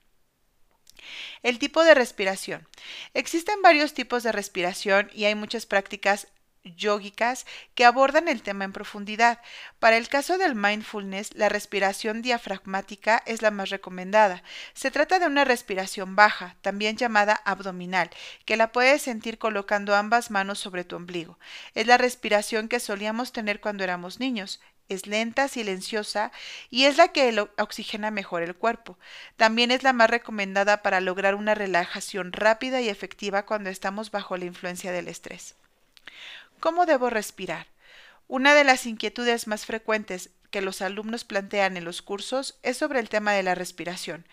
El 1.42 1.58
tipo 1.58 1.84
de 1.84 1.96
respiración. 1.96 2.68
Existen 3.16 3.64
varios 3.64 3.96
tipos 3.96 4.22
de 4.22 4.32
respiración 4.32 5.10
y 5.16 5.26
hay 5.26 5.34
muchas 5.34 5.66
prácticas 5.66 6.28
yógicas 6.64 7.46
que 7.76 7.86
abordan 7.86 8.28
el 8.28 8.42
tema 8.42 8.66
en 8.66 8.74
profundidad. 8.74 9.40
Para 9.80 9.98
el 9.98 10.08
caso 10.10 10.38
del 10.38 10.56
mindfulness, 10.56 11.34
la 11.36 11.50
respiración 11.50 12.22
diafragmática 12.22 13.22
es 13.26 13.42
la 13.42 13.52
más 13.52 13.70
recomendada. 13.70 14.44
Se 14.74 14.92
trata 14.92 15.20
de 15.20 15.26
una 15.26 15.46
respiración 15.46 16.16
baja, 16.16 16.56
también 16.62 16.98
llamada 16.98 17.34
abdominal, 17.46 18.10
que 18.46 18.58
la 18.58 18.72
puedes 18.72 19.02
sentir 19.02 19.38
colocando 19.38 19.96
ambas 19.96 20.32
manos 20.32 20.60
sobre 20.60 20.84
tu 20.84 20.96
ombligo. 20.96 21.40
Es 21.74 21.88
la 21.88 21.98
respiración 21.98 22.68
que 22.68 22.80
solíamos 22.80 23.32
tener 23.32 23.60
cuando 23.60 23.84
éramos 23.84 24.20
niños. 24.20 24.62
Es 24.90 25.08
lenta, 25.08 25.48
silenciosa 25.48 26.34
y 26.70 26.84
es 26.84 26.98
la 26.98 27.10
que 27.14 27.48
oxigena 27.58 28.12
mejor 28.12 28.44
el 28.44 28.56
cuerpo. 28.56 29.00
También 29.38 29.72
es 29.72 29.84
la 29.84 29.94
más 29.94 30.10
recomendada 30.10 30.82
para 30.82 31.00
lograr 31.00 31.36
una 31.36 31.56
relajación 31.56 32.34
rápida 32.34 32.82
y 32.82 32.90
efectiva 32.90 33.46
cuando 33.46 33.70
estamos 33.70 34.12
bajo 34.12 34.36
la 34.36 34.46
influencia 34.46 34.92
del 34.92 35.08
estrés. 35.08 35.56
¿Cómo 36.62 36.86
debo 36.86 37.10
respirar? 37.10 37.66
Una 38.28 38.54
de 38.54 38.64
las 38.64 38.86
inquietudes 38.86 39.48
más 39.48 39.66
frecuentes 39.66 40.30
que 40.52 40.62
los 40.62 40.84
alumnos 40.84 41.24
plantean 41.24 41.76
en 41.76 41.86
los 41.86 42.04
cursos 42.04 42.60
es 42.62 42.78
sobre 42.78 43.00
el 43.00 43.10
tema 43.10 43.34
de 43.34 43.42
la 43.42 43.56
respiración. 43.56 44.28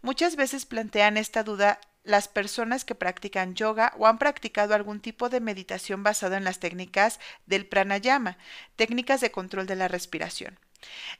Muchas 0.00 0.34
veces 0.34 0.64
plantean 0.64 1.18
esta 1.18 1.42
duda 1.44 1.78
las 2.02 2.26
personas 2.26 2.86
que 2.86 2.94
practican 2.94 3.54
yoga 3.54 3.92
o 3.98 4.06
han 4.06 4.16
practicado 4.16 4.74
algún 4.74 5.00
tipo 5.00 5.28
de 5.28 5.40
meditación 5.40 6.02
basado 6.02 6.36
en 6.36 6.44
las 6.44 6.58
técnicas 6.58 7.20
del 7.44 7.66
pranayama, 7.66 8.38
técnicas 8.76 9.20
de 9.20 9.30
control 9.30 9.66
de 9.66 9.76
la 9.76 9.86
respiración. 9.86 10.58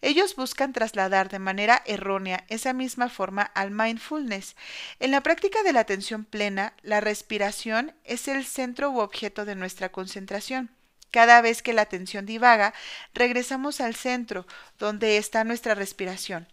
Ellos 0.03 0.37
buscan 0.37 0.73
trasladar 0.73 1.29
de 1.29 1.39
manera 1.39 1.83
errónea 1.87 2.45
esa 2.49 2.73
misma 2.73 3.09
forma 3.09 3.43
al 3.43 3.71
mindfulness. 3.71 4.57
En 5.01 5.11
la 5.11 5.23
práctica 5.23 5.63
de 5.63 5.73
la 5.73 5.81
atención 5.81 6.25
plena, 6.25 6.75
la 6.83 7.01
respiración 7.01 7.95
es 8.05 8.29
el 8.29 8.45
centro 8.45 8.91
u 8.91 9.01
objeto 9.01 9.45
de 9.45 9.55
nuestra 9.55 9.91
concentración. 9.91 10.71
Cada 11.11 11.41
vez 11.41 11.63
que 11.63 11.73
la 11.73 11.83
atención 11.83 12.27
divaga, 12.27 12.75
regresamos 13.15 13.81
al 13.81 13.95
centro, 13.95 14.47
donde 14.79 15.17
está 15.17 15.45
nuestra 15.45 15.75
respiración. 15.75 16.49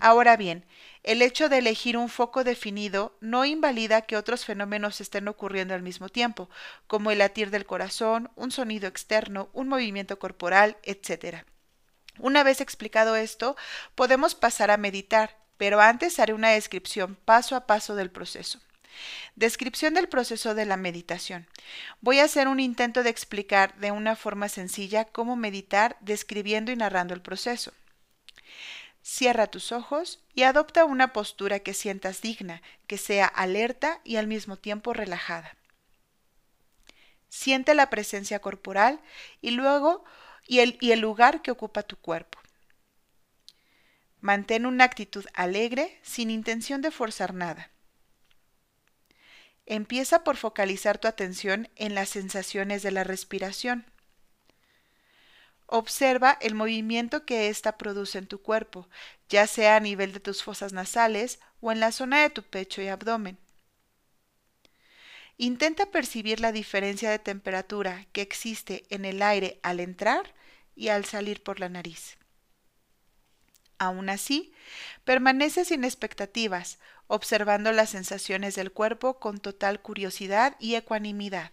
Ahora 0.00 0.36
bien, 0.36 0.64
el 1.02 1.22
hecho 1.22 1.48
de 1.48 1.58
elegir 1.58 1.96
un 1.96 2.08
foco 2.08 2.44
definido 2.44 3.16
no 3.20 3.44
invalida 3.44 4.02
que 4.02 4.16
otros 4.16 4.44
fenómenos 4.44 5.00
estén 5.00 5.26
ocurriendo 5.26 5.74
al 5.74 5.82
mismo 5.82 6.08
tiempo, 6.08 6.48
como 6.86 7.10
el 7.10 7.18
latir 7.18 7.50
del 7.50 7.66
corazón, 7.66 8.30
un 8.36 8.50
sonido 8.50 8.86
externo, 8.86 9.48
un 9.52 9.68
movimiento 9.68 10.18
corporal, 10.18 10.76
etc. 10.82 11.44
Una 12.18 12.42
vez 12.42 12.60
explicado 12.60 13.16
esto, 13.16 13.56
podemos 13.94 14.34
pasar 14.34 14.70
a 14.70 14.76
meditar, 14.76 15.36
pero 15.56 15.80
antes 15.80 16.18
haré 16.18 16.34
una 16.34 16.50
descripción 16.50 17.16
paso 17.16 17.56
a 17.56 17.66
paso 17.66 17.94
del 17.94 18.10
proceso. 18.10 18.60
Descripción 19.36 19.94
del 19.94 20.08
proceso 20.08 20.54
de 20.54 20.66
la 20.66 20.76
meditación. 20.76 21.46
Voy 22.00 22.18
a 22.18 22.24
hacer 22.24 22.48
un 22.48 22.58
intento 22.60 23.02
de 23.02 23.10
explicar 23.10 23.76
de 23.76 23.92
una 23.92 24.16
forma 24.16 24.48
sencilla 24.48 25.04
cómo 25.04 25.36
meditar 25.36 25.96
describiendo 26.00 26.72
y 26.72 26.76
narrando 26.76 27.14
el 27.14 27.22
proceso. 27.22 27.72
Cierra 29.02 29.46
tus 29.46 29.72
ojos 29.72 30.20
y 30.34 30.42
adopta 30.42 30.84
una 30.84 31.12
postura 31.12 31.60
que 31.60 31.74
sientas 31.74 32.20
digna, 32.20 32.62
que 32.86 32.98
sea 32.98 33.26
alerta 33.26 34.00
y 34.04 34.16
al 34.16 34.26
mismo 34.26 34.56
tiempo 34.56 34.92
relajada. 34.92 35.56
Siente 37.28 37.74
la 37.74 37.90
presencia 37.90 38.40
corporal 38.40 39.00
y 39.40 39.52
luego 39.52 40.04
y 40.48 40.60
el, 40.60 41.00
lugar 41.00 41.42
que 41.42 41.50
ocupa 41.50 41.82
tu 41.82 41.96
cuerpo. 41.96 42.38
Mantén 44.20 44.64
una 44.64 44.84
actitud 44.84 45.26
alegre 45.34 46.00
sin 46.02 46.30
intención 46.30 46.80
de 46.80 46.90
forzar 46.90 47.34
nada. 47.34 47.70
Empieza 49.66 50.24
por 50.24 50.38
focalizar 50.38 50.96
tu 50.96 51.06
atención 51.06 51.68
en 51.76 51.94
las 51.94 52.08
sensaciones 52.08 52.82
de 52.82 52.90
la 52.90 53.04
respiración. 53.04 53.84
Observa 55.66 56.38
el 56.40 56.54
movimiento 56.54 57.26
que 57.26 57.48
ésta 57.48 57.76
produce 57.76 58.16
en 58.16 58.26
tu 58.26 58.40
cuerpo, 58.40 58.88
ya 59.28 59.46
sea 59.46 59.76
a 59.76 59.80
nivel 59.80 60.14
de 60.14 60.20
tus 60.20 60.42
fosas 60.42 60.72
nasales 60.72 61.40
o 61.60 61.70
en 61.70 61.78
la 61.78 61.92
zona 61.92 62.22
de 62.22 62.30
tu 62.30 62.42
pecho 62.42 62.80
y 62.80 62.88
abdomen. 62.88 63.36
Intenta 65.36 65.90
percibir 65.90 66.40
la 66.40 66.52
diferencia 66.52 67.10
de 67.10 67.18
temperatura 67.18 68.06
que 68.12 68.22
existe 68.22 68.86
en 68.88 69.04
el 69.04 69.20
aire 69.20 69.60
al 69.62 69.80
entrar 69.80 70.37
y 70.78 70.90
al 70.90 71.04
salir 71.04 71.42
por 71.42 71.58
la 71.58 71.68
nariz. 71.68 72.16
Aún 73.78 74.08
así, 74.08 74.52
permanece 75.04 75.64
sin 75.64 75.84
expectativas, 75.84 76.78
observando 77.08 77.72
las 77.72 77.90
sensaciones 77.90 78.54
del 78.54 78.70
cuerpo 78.72 79.18
con 79.18 79.40
total 79.40 79.82
curiosidad 79.82 80.56
y 80.60 80.76
ecuanimidad. 80.76 81.52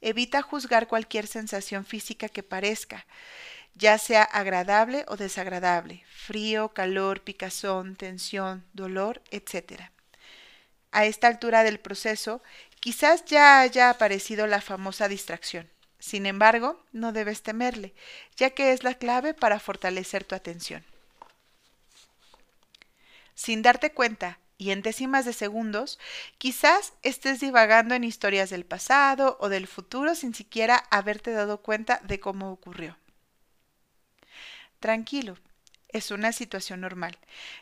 Evita 0.00 0.42
juzgar 0.42 0.88
cualquier 0.88 1.26
sensación 1.26 1.86
física 1.86 2.28
que 2.28 2.42
parezca, 2.42 3.06
ya 3.74 3.96
sea 3.98 4.22
agradable 4.22 5.04
o 5.08 5.16
desagradable, 5.16 6.04
frío, 6.08 6.74
calor, 6.74 7.22
picazón, 7.22 7.96
tensión, 7.96 8.64
dolor, 8.74 9.22
etc. 9.30 9.90
A 10.92 11.06
esta 11.06 11.28
altura 11.28 11.62
del 11.62 11.80
proceso, 11.80 12.42
quizás 12.80 13.24
ya 13.24 13.60
haya 13.60 13.88
aparecido 13.88 14.46
la 14.46 14.60
famosa 14.60 15.08
distracción. 15.08 15.73
Sin 16.04 16.26
embargo, 16.26 16.84
no 16.92 17.12
debes 17.12 17.42
temerle, 17.42 17.94
ya 18.36 18.50
que 18.50 18.72
es 18.72 18.84
la 18.84 18.92
clave 18.92 19.32
para 19.32 19.58
fortalecer 19.58 20.22
tu 20.22 20.34
atención. 20.34 20.84
Sin 23.34 23.62
darte 23.62 23.90
cuenta, 23.90 24.38
y 24.58 24.72
en 24.72 24.82
décimas 24.82 25.24
de 25.24 25.32
segundos, 25.32 25.98
quizás 26.36 26.92
estés 27.00 27.40
divagando 27.40 27.94
en 27.94 28.04
historias 28.04 28.50
del 28.50 28.66
pasado 28.66 29.38
o 29.40 29.48
del 29.48 29.66
futuro 29.66 30.14
sin 30.14 30.34
siquiera 30.34 30.84
haberte 30.90 31.30
dado 31.32 31.62
cuenta 31.62 32.02
de 32.04 32.20
cómo 32.20 32.52
ocurrió. 32.52 32.98
Tranquilo, 34.80 35.38
es 35.88 36.10
una 36.10 36.32
situación 36.32 36.82
normal, 36.82 37.16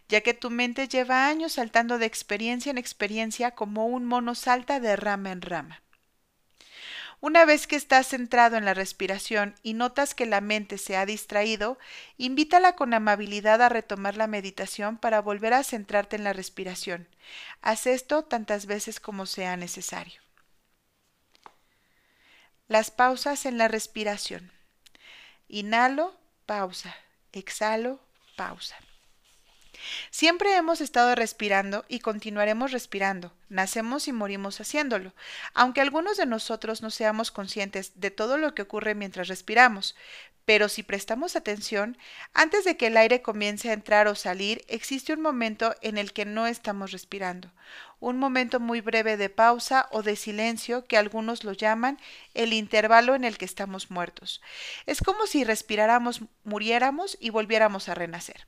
ya 0.08 0.20
que 0.22 0.34
tu 0.34 0.50
mente 0.50 0.88
lleva 0.88 1.28
años 1.28 1.52
saltando 1.52 1.96
de 1.96 2.06
experiencia 2.06 2.70
en 2.70 2.78
experiencia 2.78 3.52
como 3.52 3.86
un 3.86 4.04
mono 4.04 4.34
salta 4.34 4.80
de 4.80 4.96
rama 4.96 5.30
en 5.30 5.42
rama. 5.42 5.82
Una 7.22 7.44
vez 7.44 7.68
que 7.68 7.76
estás 7.76 8.08
centrado 8.08 8.56
en 8.56 8.64
la 8.64 8.74
respiración 8.74 9.54
y 9.62 9.74
notas 9.74 10.12
que 10.12 10.26
la 10.26 10.40
mente 10.40 10.76
se 10.76 10.96
ha 10.96 11.06
distraído, 11.06 11.78
invítala 12.16 12.74
con 12.74 12.92
amabilidad 12.94 13.62
a 13.62 13.68
retomar 13.68 14.16
la 14.16 14.26
meditación 14.26 14.98
para 14.98 15.20
volver 15.20 15.54
a 15.54 15.62
centrarte 15.62 16.16
en 16.16 16.24
la 16.24 16.32
respiración. 16.32 17.06
Haz 17.60 17.86
esto 17.86 18.24
tantas 18.24 18.66
veces 18.66 18.98
como 18.98 19.26
sea 19.26 19.56
necesario. 19.56 20.20
Las 22.66 22.90
pausas 22.90 23.46
en 23.46 23.56
la 23.56 23.68
respiración. 23.68 24.50
Inhalo, 25.46 26.18
pausa. 26.44 26.92
Exhalo, 27.30 28.00
pausa. 28.34 28.76
Siempre 30.10 30.56
hemos 30.56 30.80
estado 30.80 31.14
respirando 31.14 31.84
y 31.88 32.00
continuaremos 32.00 32.72
respirando. 32.72 33.32
Nacemos 33.48 34.08
y 34.08 34.12
morimos 34.12 34.60
haciéndolo, 34.60 35.12
aunque 35.54 35.80
algunos 35.80 36.16
de 36.16 36.26
nosotros 36.26 36.82
no 36.82 36.90
seamos 36.90 37.30
conscientes 37.30 37.92
de 38.00 38.10
todo 38.10 38.38
lo 38.38 38.54
que 38.54 38.62
ocurre 38.62 38.94
mientras 38.94 39.28
respiramos. 39.28 39.94
Pero 40.44 40.68
si 40.68 40.82
prestamos 40.82 41.36
atención, 41.36 41.96
antes 42.34 42.64
de 42.64 42.76
que 42.76 42.88
el 42.88 42.96
aire 42.96 43.22
comience 43.22 43.70
a 43.70 43.74
entrar 43.74 44.08
o 44.08 44.16
salir, 44.16 44.64
existe 44.66 45.12
un 45.12 45.20
momento 45.20 45.76
en 45.82 45.98
el 45.98 46.12
que 46.12 46.24
no 46.24 46.48
estamos 46.48 46.90
respirando, 46.90 47.52
un 48.00 48.18
momento 48.18 48.58
muy 48.58 48.80
breve 48.80 49.16
de 49.16 49.30
pausa 49.30 49.88
o 49.92 50.02
de 50.02 50.16
silencio 50.16 50.84
que 50.84 50.96
algunos 50.96 51.44
lo 51.44 51.52
llaman 51.52 52.00
el 52.34 52.52
intervalo 52.52 53.14
en 53.14 53.22
el 53.22 53.38
que 53.38 53.44
estamos 53.44 53.90
muertos. 53.92 54.42
Es 54.86 55.00
como 55.00 55.26
si 55.26 55.44
respiráramos, 55.44 56.22
muriéramos 56.42 57.16
y 57.20 57.30
volviéramos 57.30 57.88
a 57.88 57.94
renacer. 57.94 58.46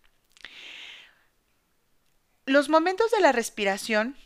Los 2.46 2.68
momentos 2.68 3.10
de 3.10 3.20
la 3.20 3.32
respiración 3.32 4.16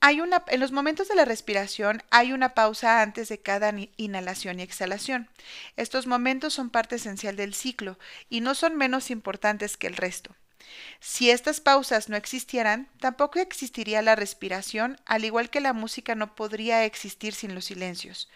hay 0.00 0.20
una, 0.20 0.42
en 0.48 0.58
los 0.58 0.72
momentos 0.72 1.06
de 1.08 1.14
la 1.14 1.24
respiración 1.24 2.02
hay 2.10 2.32
una 2.32 2.54
pausa 2.54 3.02
antes 3.02 3.28
de 3.28 3.40
cada 3.40 3.72
inhalación 3.96 4.58
y 4.58 4.62
exhalación. 4.62 5.28
Estos 5.76 6.08
momentos 6.08 6.54
son 6.54 6.70
parte 6.70 6.96
esencial 6.96 7.36
del 7.36 7.54
ciclo 7.54 7.98
y 8.28 8.40
no 8.40 8.56
son 8.56 8.76
menos 8.76 9.10
importantes 9.10 9.76
que 9.76 9.86
el 9.86 9.96
resto. 9.96 10.34
Si 11.00 11.30
estas 11.30 11.60
pausas 11.60 12.08
no 12.08 12.16
existieran, 12.16 12.88
tampoco 13.00 13.38
existiría 13.38 14.02
la 14.02 14.16
respiración, 14.16 14.98
al 15.06 15.24
igual 15.24 15.50
que 15.50 15.60
la 15.60 15.72
música 15.72 16.14
no 16.14 16.34
podría 16.34 16.84
existir 16.84 17.34
sin 17.34 17.54
los 17.54 17.64
silencios. 17.64 18.28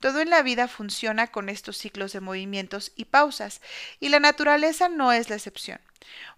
Todo 0.00 0.20
en 0.20 0.30
la 0.30 0.42
vida 0.42 0.68
funciona 0.68 1.28
con 1.28 1.48
estos 1.48 1.76
ciclos 1.76 2.12
de 2.12 2.20
movimientos 2.20 2.92
y 2.96 3.04
pausas, 3.06 3.60
y 4.00 4.08
la 4.08 4.20
naturaleza 4.20 4.88
no 4.88 5.12
es 5.12 5.30
la 5.30 5.36
excepción. 5.36 5.80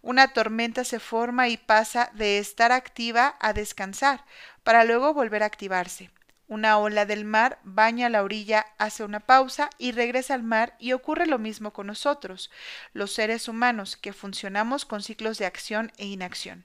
Una 0.02 0.32
tormenta 0.32 0.84
se 0.84 1.00
forma 1.00 1.48
y 1.48 1.56
pasa 1.56 2.10
de 2.14 2.38
estar 2.38 2.72
activa 2.72 3.36
a 3.40 3.52
descansar, 3.52 4.24
para 4.62 4.84
luego 4.84 5.14
volver 5.14 5.42
a 5.42 5.46
activarse. 5.46 6.10
Una 6.50 6.78
ola 6.78 7.06
del 7.06 7.24
mar 7.24 7.60
baña 7.62 8.08
la 8.08 8.24
orilla, 8.24 8.66
hace 8.76 9.04
una 9.04 9.20
pausa 9.20 9.70
y 9.78 9.92
regresa 9.92 10.34
al 10.34 10.42
mar 10.42 10.74
y 10.80 10.94
ocurre 10.94 11.26
lo 11.26 11.38
mismo 11.38 11.72
con 11.72 11.86
nosotros, 11.86 12.50
los 12.92 13.12
seres 13.12 13.46
humanos, 13.46 13.96
que 13.96 14.12
funcionamos 14.12 14.84
con 14.84 15.00
ciclos 15.00 15.38
de 15.38 15.46
acción 15.46 15.92
e 15.96 16.06
inacción. 16.06 16.64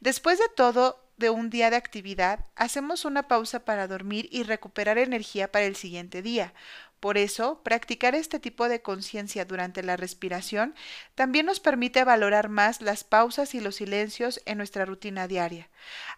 Después 0.00 0.38
de 0.38 0.48
todo, 0.56 1.04
de 1.18 1.28
un 1.28 1.50
día 1.50 1.68
de 1.68 1.76
actividad, 1.76 2.46
hacemos 2.56 3.04
una 3.04 3.28
pausa 3.28 3.66
para 3.66 3.86
dormir 3.86 4.26
y 4.32 4.42
recuperar 4.42 4.96
energía 4.96 5.52
para 5.52 5.66
el 5.66 5.76
siguiente 5.76 6.22
día. 6.22 6.54
Por 6.98 7.18
eso, 7.18 7.62
practicar 7.62 8.14
este 8.14 8.40
tipo 8.40 8.70
de 8.70 8.80
conciencia 8.80 9.44
durante 9.44 9.82
la 9.82 9.98
respiración 9.98 10.74
también 11.14 11.44
nos 11.44 11.60
permite 11.60 12.04
valorar 12.04 12.48
más 12.48 12.80
las 12.80 13.04
pausas 13.04 13.54
y 13.54 13.60
los 13.60 13.76
silencios 13.76 14.40
en 14.46 14.56
nuestra 14.56 14.86
rutina 14.86 15.28
diaria. 15.28 15.68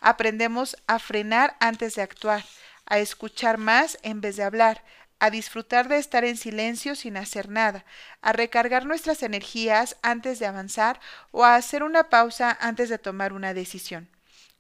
Aprendemos 0.01 0.77
a 0.87 1.01
frenar 1.01 1.57
antes 1.59 1.97
de 1.97 2.03
actuar, 2.03 2.45
a 2.87 2.99
escuchar 2.99 3.59
más 3.59 3.99
en 4.03 4.21
vez 4.21 4.37
de 4.37 4.45
hablar, 4.45 4.85
a 5.19 5.31
disfrutar 5.31 5.89
de 5.89 5.99
estar 5.99 6.25
en 6.25 6.37
silencio 6.37 6.97
sin 6.97 7.17
hacer 7.17 7.49
nada, 7.49 7.85
a 8.23 8.33
recargar 8.33 8.87
nuestras 8.87 9.23
energías 9.23 9.97
antes 10.03 10.39
de 10.39 10.47
avanzar 10.47 11.01
o 11.31 11.45
a 11.45 11.55
hacer 11.55 11.83
una 11.85 12.11
pausa 12.11 12.57
antes 12.61 12.89
de 12.89 12.99
tomar 12.99 13.33
una 13.33 13.55
decisión. 13.55 14.09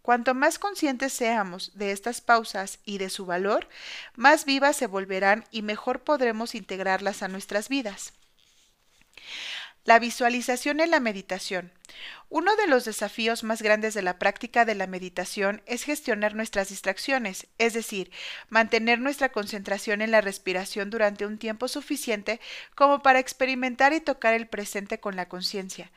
Cuanto 0.03 0.35
más 0.35 0.59
conscientes 0.59 1.13
seamos 1.13 1.73
de 1.75 1.93
estas 1.93 2.21
pausas 2.21 2.79
y 2.85 2.99
de 2.99 3.11
su 3.11 3.27
valor, 3.27 3.69
más 4.17 4.45
vivas 4.45 4.77
se 4.77 4.87
volverán 4.87 5.45
y 5.51 5.63
mejor 5.63 6.03
podremos 6.03 6.55
integrarlas 6.55 7.23
a 7.23 7.29
nuestras 7.29 7.69
vidas. 7.69 8.13
La 9.85 9.99
visualización 9.99 10.79
en 10.79 10.93
la 10.93 11.01
meditación. 11.01 11.73
Uno 12.29 12.55
de 12.55 12.69
los 12.69 12.85
desafíos 12.85 13.43
más 13.43 13.63
grandes 13.63 13.95
de 13.95 14.03
la 14.03 14.17
práctica 14.17 14.65
de 14.65 14.77
la 14.77 14.87
meditación 14.87 15.61
es 15.67 15.83
gestionar 15.83 16.37
nuestras 16.37 16.69
distracciones, 16.69 17.49
es 17.59 17.75
decir, 17.75 18.13
mantener 18.49 19.01
nuestra 19.01 19.31
concentración 19.33 20.01
en 20.01 20.13
la 20.13 20.21
respiración 20.21 20.89
durante 20.89 21.27
un 21.27 21.37
tiempo 21.37 21.67
suficiente 21.67 22.41
como 22.77 23.03
para 23.03 23.19
experimentar 23.19 23.93
y 23.93 24.01
tocar 24.01 24.35
el 24.35 24.47
presente 24.47 25.01
con 25.01 25.17
la 25.17 25.29
conciencia. 25.29 25.91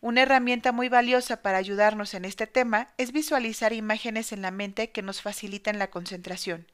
Una 0.00 0.22
herramienta 0.22 0.70
muy 0.70 0.88
valiosa 0.88 1.42
para 1.42 1.58
ayudarnos 1.58 2.14
en 2.14 2.24
este 2.24 2.46
tema 2.46 2.88
es 2.96 3.10
visualizar 3.10 3.72
imágenes 3.72 4.30
en 4.30 4.42
la 4.42 4.52
mente 4.52 4.90
que 4.90 5.02
nos 5.02 5.20
facilitan 5.20 5.80
la 5.80 5.90
concentración. 5.90 6.68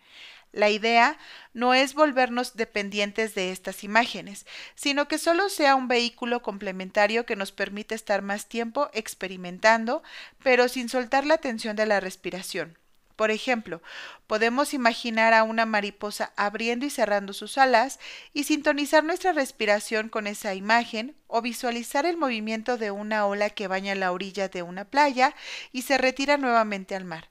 La 0.53 0.71
idea 0.71 1.19
no 1.53 1.75
es 1.75 1.95
volvernos 1.95 2.57
dependientes 2.57 3.35
de 3.35 3.53
estas 3.53 3.85
imágenes, 3.85 4.47
sino 4.75 5.07
que 5.07 5.19
solo 5.19 5.49
sea 5.49 5.75
un 5.75 5.89
vehículo 5.89 6.43
complementario 6.43 7.27
que 7.27 7.37
nos 7.37 7.53
permite 7.53 7.95
estar 7.95 8.23
más 8.23 8.47
tiempo 8.47 8.89
experimentando, 8.95 10.03
pero 10.43 10.69
sin 10.69 10.89
soltar 10.89 11.27
la 11.27 11.35
atención 11.35 11.77
de 11.77 11.87
la 11.87 12.01
respiración. 12.01 12.79
Por 13.19 13.33
ejemplo, 13.33 13.83
podemos 14.29 14.75
imaginar 14.75 15.35
a 15.35 15.43
una 15.43 15.67
mariposa 15.67 16.33
abriendo 16.37 16.87
y 16.87 16.91
cerrando 16.91 17.33
sus 17.33 17.59
alas 17.59 17.99
y 18.33 18.45
sintonizar 18.45 19.03
nuestra 19.03 19.33
respiración 19.33 20.09
con 20.09 20.29
esa 20.29 20.55
imagen 20.55 21.17
o 21.27 21.43
visualizar 21.43 22.07
el 22.07 22.17
movimiento 22.17 22.79
de 22.79 22.93
una 22.93 23.27
ola 23.27 23.51
que 23.51 23.67
baña 23.67 23.97
la 23.97 24.13
orilla 24.13 24.49
de 24.49 24.63
una 24.63 24.85
playa 24.85 25.35
y 25.73 25.83
se 25.83 25.99
retira 25.99 26.37
nuevamente 26.37 26.95
al 26.95 27.07
mar. 27.07 27.29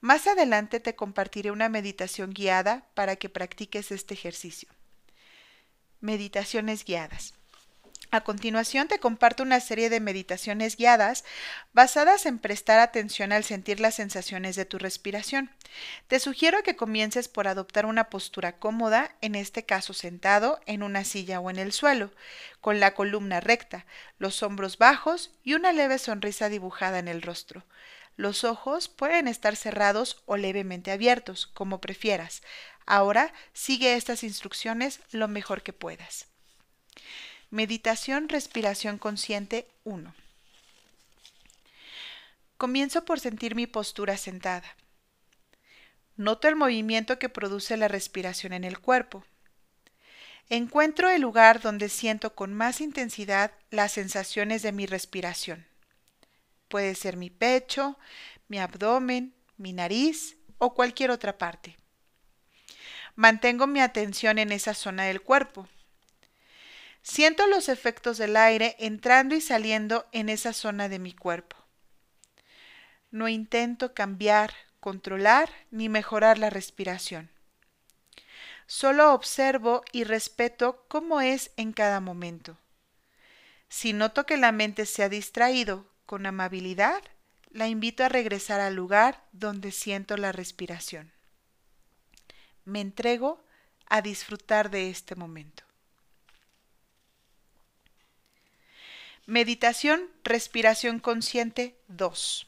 Más 0.00 0.26
adelante 0.26 0.80
te 0.80 0.96
compartiré 0.96 1.50
una 1.50 1.68
meditación 1.68 2.30
guiada 2.32 2.86
para 2.94 3.16
que 3.16 3.28
practiques 3.28 3.90
este 3.90 4.14
ejercicio. 4.14 4.70
Meditaciones 6.00 6.84
guiadas. 6.86 7.34
A 8.12 8.22
continuación 8.22 8.88
te 8.88 8.98
comparto 8.98 9.44
una 9.44 9.60
serie 9.60 9.88
de 9.88 10.00
meditaciones 10.00 10.76
guiadas 10.76 11.24
basadas 11.72 12.26
en 12.26 12.40
prestar 12.40 12.80
atención 12.80 13.30
al 13.30 13.44
sentir 13.44 13.78
las 13.78 13.94
sensaciones 13.94 14.56
de 14.56 14.64
tu 14.64 14.78
respiración. 14.78 15.52
Te 16.08 16.18
sugiero 16.18 16.64
que 16.64 16.74
comiences 16.74 17.28
por 17.28 17.46
adoptar 17.46 17.86
una 17.86 18.10
postura 18.10 18.56
cómoda, 18.58 19.14
en 19.20 19.36
este 19.36 19.64
caso 19.64 19.92
sentado 19.92 20.60
en 20.66 20.82
una 20.82 21.04
silla 21.04 21.38
o 21.38 21.50
en 21.50 21.58
el 21.58 21.72
suelo, 21.72 22.10
con 22.60 22.80
la 22.80 22.94
columna 22.94 23.38
recta, 23.38 23.86
los 24.18 24.42
hombros 24.42 24.76
bajos 24.76 25.30
y 25.44 25.54
una 25.54 25.70
leve 25.70 25.98
sonrisa 25.98 26.48
dibujada 26.48 26.98
en 26.98 27.06
el 27.06 27.22
rostro. 27.22 27.64
Los 28.20 28.44
ojos 28.44 28.88
pueden 28.88 29.28
estar 29.28 29.56
cerrados 29.56 30.22
o 30.26 30.36
levemente 30.36 30.90
abiertos, 30.90 31.46
como 31.46 31.80
prefieras. 31.80 32.42
Ahora 32.84 33.32
sigue 33.54 33.94
estas 33.94 34.24
instrucciones 34.24 35.00
lo 35.10 35.26
mejor 35.26 35.62
que 35.62 35.72
puedas. 35.72 36.26
Meditación 37.48 38.28
Respiración 38.28 38.98
Consciente 38.98 39.66
1. 39.84 40.14
Comienzo 42.58 43.06
por 43.06 43.20
sentir 43.20 43.54
mi 43.54 43.66
postura 43.66 44.18
sentada. 44.18 44.76
Noto 46.18 46.46
el 46.46 46.56
movimiento 46.56 47.18
que 47.18 47.30
produce 47.30 47.78
la 47.78 47.88
respiración 47.88 48.52
en 48.52 48.64
el 48.64 48.80
cuerpo. 48.80 49.24
Encuentro 50.50 51.08
el 51.08 51.22
lugar 51.22 51.62
donde 51.62 51.88
siento 51.88 52.34
con 52.34 52.52
más 52.52 52.82
intensidad 52.82 53.52
las 53.70 53.92
sensaciones 53.92 54.60
de 54.60 54.72
mi 54.72 54.84
respiración. 54.84 55.69
Puede 56.70 56.94
ser 56.94 57.16
mi 57.16 57.30
pecho, 57.30 57.98
mi 58.46 58.60
abdomen, 58.60 59.34
mi 59.56 59.72
nariz 59.72 60.36
o 60.58 60.72
cualquier 60.72 61.10
otra 61.10 61.36
parte. 61.36 61.76
Mantengo 63.16 63.66
mi 63.66 63.80
atención 63.80 64.38
en 64.38 64.52
esa 64.52 64.72
zona 64.72 65.02
del 65.02 65.20
cuerpo. 65.20 65.66
Siento 67.02 67.48
los 67.48 67.68
efectos 67.68 68.18
del 68.18 68.36
aire 68.36 68.76
entrando 68.78 69.34
y 69.34 69.40
saliendo 69.40 70.06
en 70.12 70.28
esa 70.28 70.52
zona 70.52 70.88
de 70.88 71.00
mi 71.00 71.12
cuerpo. 71.12 71.56
No 73.10 73.26
intento 73.26 73.92
cambiar, 73.92 74.54
controlar 74.78 75.50
ni 75.72 75.88
mejorar 75.88 76.38
la 76.38 76.50
respiración. 76.50 77.30
Solo 78.68 79.12
observo 79.12 79.82
y 79.90 80.04
respeto 80.04 80.84
cómo 80.86 81.20
es 81.20 81.50
en 81.56 81.72
cada 81.72 81.98
momento. 81.98 82.58
Si 83.68 83.92
noto 83.92 84.24
que 84.24 84.36
la 84.36 84.52
mente 84.52 84.86
se 84.86 85.02
ha 85.02 85.08
distraído 85.08 85.90
con 86.10 86.26
amabilidad, 86.26 87.00
la 87.52 87.68
invito 87.68 88.02
a 88.02 88.08
regresar 88.08 88.58
al 88.58 88.74
lugar 88.74 89.22
donde 89.30 89.70
siento 89.70 90.16
la 90.16 90.32
respiración. 90.32 91.12
Me 92.64 92.80
entrego 92.80 93.40
a 93.86 94.02
disfrutar 94.02 94.70
de 94.70 94.90
este 94.90 95.14
momento. 95.14 95.62
Meditación, 99.26 100.10
respiración 100.24 100.98
consciente 100.98 101.76
2. 101.86 102.44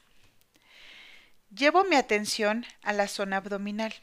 Llevo 1.57 1.85
mi 1.85 1.95
atención 1.95 2.67
a 2.83 2.93
la 2.93 3.07
zona 3.07 3.37
abdominal. 3.37 3.95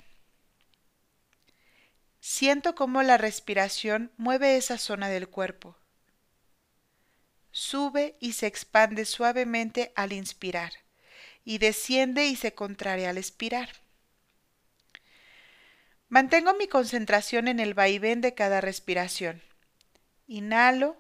Siento 2.22 2.76
cómo 2.76 3.04
la 3.04 3.18
respiración 3.18 4.10
mueve 4.16 4.56
esa 4.56 4.78
zona 4.78 5.10
del 5.10 5.28
cuerpo. 5.28 5.76
Sube 7.62 8.16
y 8.22 8.32
se 8.32 8.48
expande 8.48 9.04
suavemente 9.04 9.92
al 9.98 10.14
inspirar 10.14 10.72
y 11.44 11.58
desciende 11.58 12.26
y 12.26 12.38
se 12.38 12.54
contrae 12.54 13.06
al 13.06 13.18
expirar. 13.18 13.68
Mantengo 16.08 16.54
mi 16.54 16.70
concentración 16.70 17.50
en 17.50 17.60
el 17.60 17.74
vaivén 17.74 18.22
de 18.22 18.34
cada 18.34 18.62
respiración. 18.62 19.44
Inhalo 20.26 20.96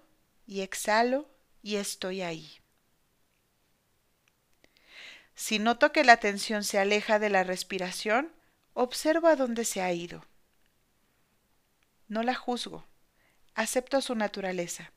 y 0.47 0.59
exhalo 0.59 1.29
y 1.63 1.77
estoy 1.77 2.23
ahí. 2.23 2.51
Si 5.35 5.59
noto 5.59 5.93
que 5.93 6.03
la 6.03 6.17
tensión 6.17 6.65
se 6.65 6.77
aleja 6.77 7.19
de 7.19 7.29
la 7.29 7.45
respiración, 7.45 8.33
observo 8.73 9.29
a 9.29 9.37
dónde 9.37 9.63
se 9.63 9.81
ha 9.81 9.93
ido. 9.93 10.25
No 12.09 12.21
la 12.21 12.35
juzgo, 12.35 12.85
acepto 13.55 14.01
su 14.01 14.13
naturaleza. 14.13 14.91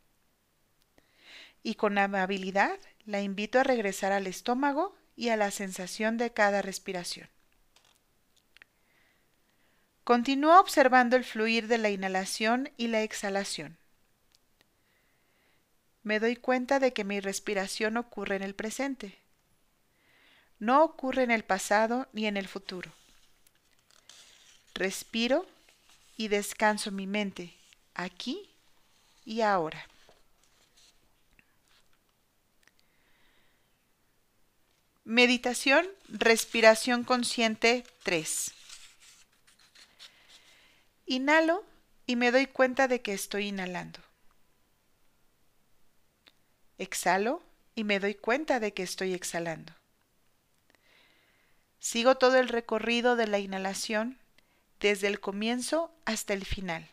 Y 1.63 1.75
con 1.75 1.99
amabilidad 1.99 2.79
la 3.05 3.21
invito 3.21 3.61
a 3.61 3.65
regresar 3.65 4.13
al 4.13 4.27
estómago 4.27 4.97
y 5.17 5.29
a 5.29 5.37
la 5.37 5.51
sensación 5.51 6.17
de 6.19 6.33
cada 6.33 6.63
respiración. 6.63 7.29
Continúo 10.05 10.59
observando 10.59 11.17
el 11.17 11.25
fluir 11.25 11.69
de 11.69 11.79
la 11.79 11.91
inhalación 11.91 12.71
y 12.77 12.89
la 12.89 13.03
exhalación. 13.03 13.77
Me 16.03 16.19
doy 16.19 16.35
cuenta 16.35 16.81
de 16.81 16.93
que 16.93 17.05
mi 17.05 17.21
respiración 17.21 17.97
ocurre 17.97 18.35
en 18.35 18.43
el 18.43 18.55
presente. 18.55 19.17
No 20.59 20.83
ocurre 20.83 21.23
en 21.23 21.31
el 21.31 21.45
pasado 21.45 22.09
ni 22.13 22.27
en 22.27 22.37
el 22.37 22.49
futuro. 22.49 22.91
Respiro 24.75 25.47
y 26.17 26.29
descanso 26.29 26.91
mi 26.91 27.07
mente 27.07 27.55
aquí 27.95 28.51
y 29.25 29.43
ahora. 29.43 29.87
Meditación, 35.05 35.85
respiración 36.09 37.03
consciente 37.03 37.85
3. 38.05 38.53
Inhalo 41.07 41.65
y 42.07 42.15
me 42.15 42.31
doy 42.31 42.47
cuenta 42.47 42.87
de 42.87 43.03
que 43.03 43.13
estoy 43.13 43.49
inhalando. 43.49 43.99
Exhalo 46.79 47.43
y 47.75 47.83
me 47.83 47.99
doy 47.99 48.15
cuenta 48.15 48.61
de 48.61 48.75
que 48.75 48.85
estoy 48.85 49.13
exhalando. 49.13 49.73
Sigo 51.81 52.15
todo 52.15 52.39
el 52.39 52.49
recorrido 52.49 53.17
de 53.17 53.27
la 53.27 53.41
inhalación 53.41 54.21
desde 54.79 55.09
el 55.09 55.19
comienzo 55.19 55.93
hasta 56.05 56.33
el 56.33 56.45
final. 56.45 56.89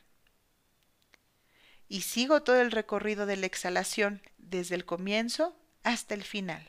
Y 1.87 2.01
sigo 2.01 2.41
todo 2.41 2.59
el 2.59 2.71
recorrido 2.71 3.27
de 3.27 3.37
la 3.37 3.45
exhalación 3.45 4.23
desde 4.39 4.73
el 4.73 4.85
comienzo 4.85 5.55
hasta 5.83 6.15
el 6.15 6.23
final. 6.23 6.67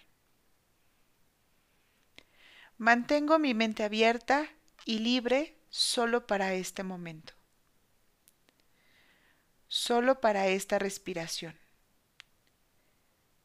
Mantengo 2.81 3.39
mi 3.39 3.53
mente 3.53 3.85
abierta 3.85 4.49
y 4.87 5.01
libre 5.01 5.55
solo 5.69 6.27
para 6.27 6.55
este 6.55 6.83
momento, 6.83 7.35
solo 9.69 10.23
para 10.23 10.47
esta 10.47 10.79
respiración. 10.79 11.55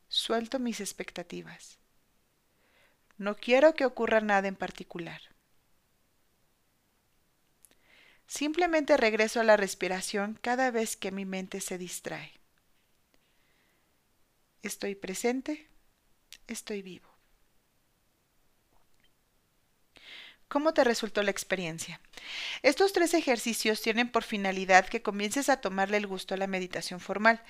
Suelto 0.08 0.58
mis 0.58 0.80
expectativas. 0.80 1.80
No 3.18 3.36
quiero 3.36 3.74
que 3.74 3.84
ocurra 3.84 4.22
nada 4.22 4.48
en 4.48 4.56
particular. 4.56 5.20
Simplemente 8.28 8.96
regreso 8.96 9.42
a 9.42 9.44
la 9.44 9.58
respiración 9.58 10.40
cada 10.42 10.72
vez 10.72 10.96
que 10.96 11.12
mi 11.12 11.26
mente 11.26 11.60
se 11.60 11.78
distrae. 11.78 12.32
Estoy 14.64 14.96
presente, 14.96 15.68
estoy 16.48 16.82
vivo. 16.82 17.15
¿Cómo 20.48 20.74
te 20.74 20.84
resultó 20.84 21.24
la 21.24 21.32
experiencia? 21.32 22.00
Estos 22.62 22.94
tres 22.94 23.14
ejercicios 23.14 23.82
tienen 23.82 24.12
por 24.12 24.24
finalidad 24.24 24.88
que 24.88 25.02
comiences 25.02 25.50
a 25.50 25.60
tomarle 25.60 25.98
el 25.98 26.08
gusto 26.08 26.34
a 26.34 26.38
la 26.38 26.48
meditación 26.48 27.00
formal. 27.00 27.42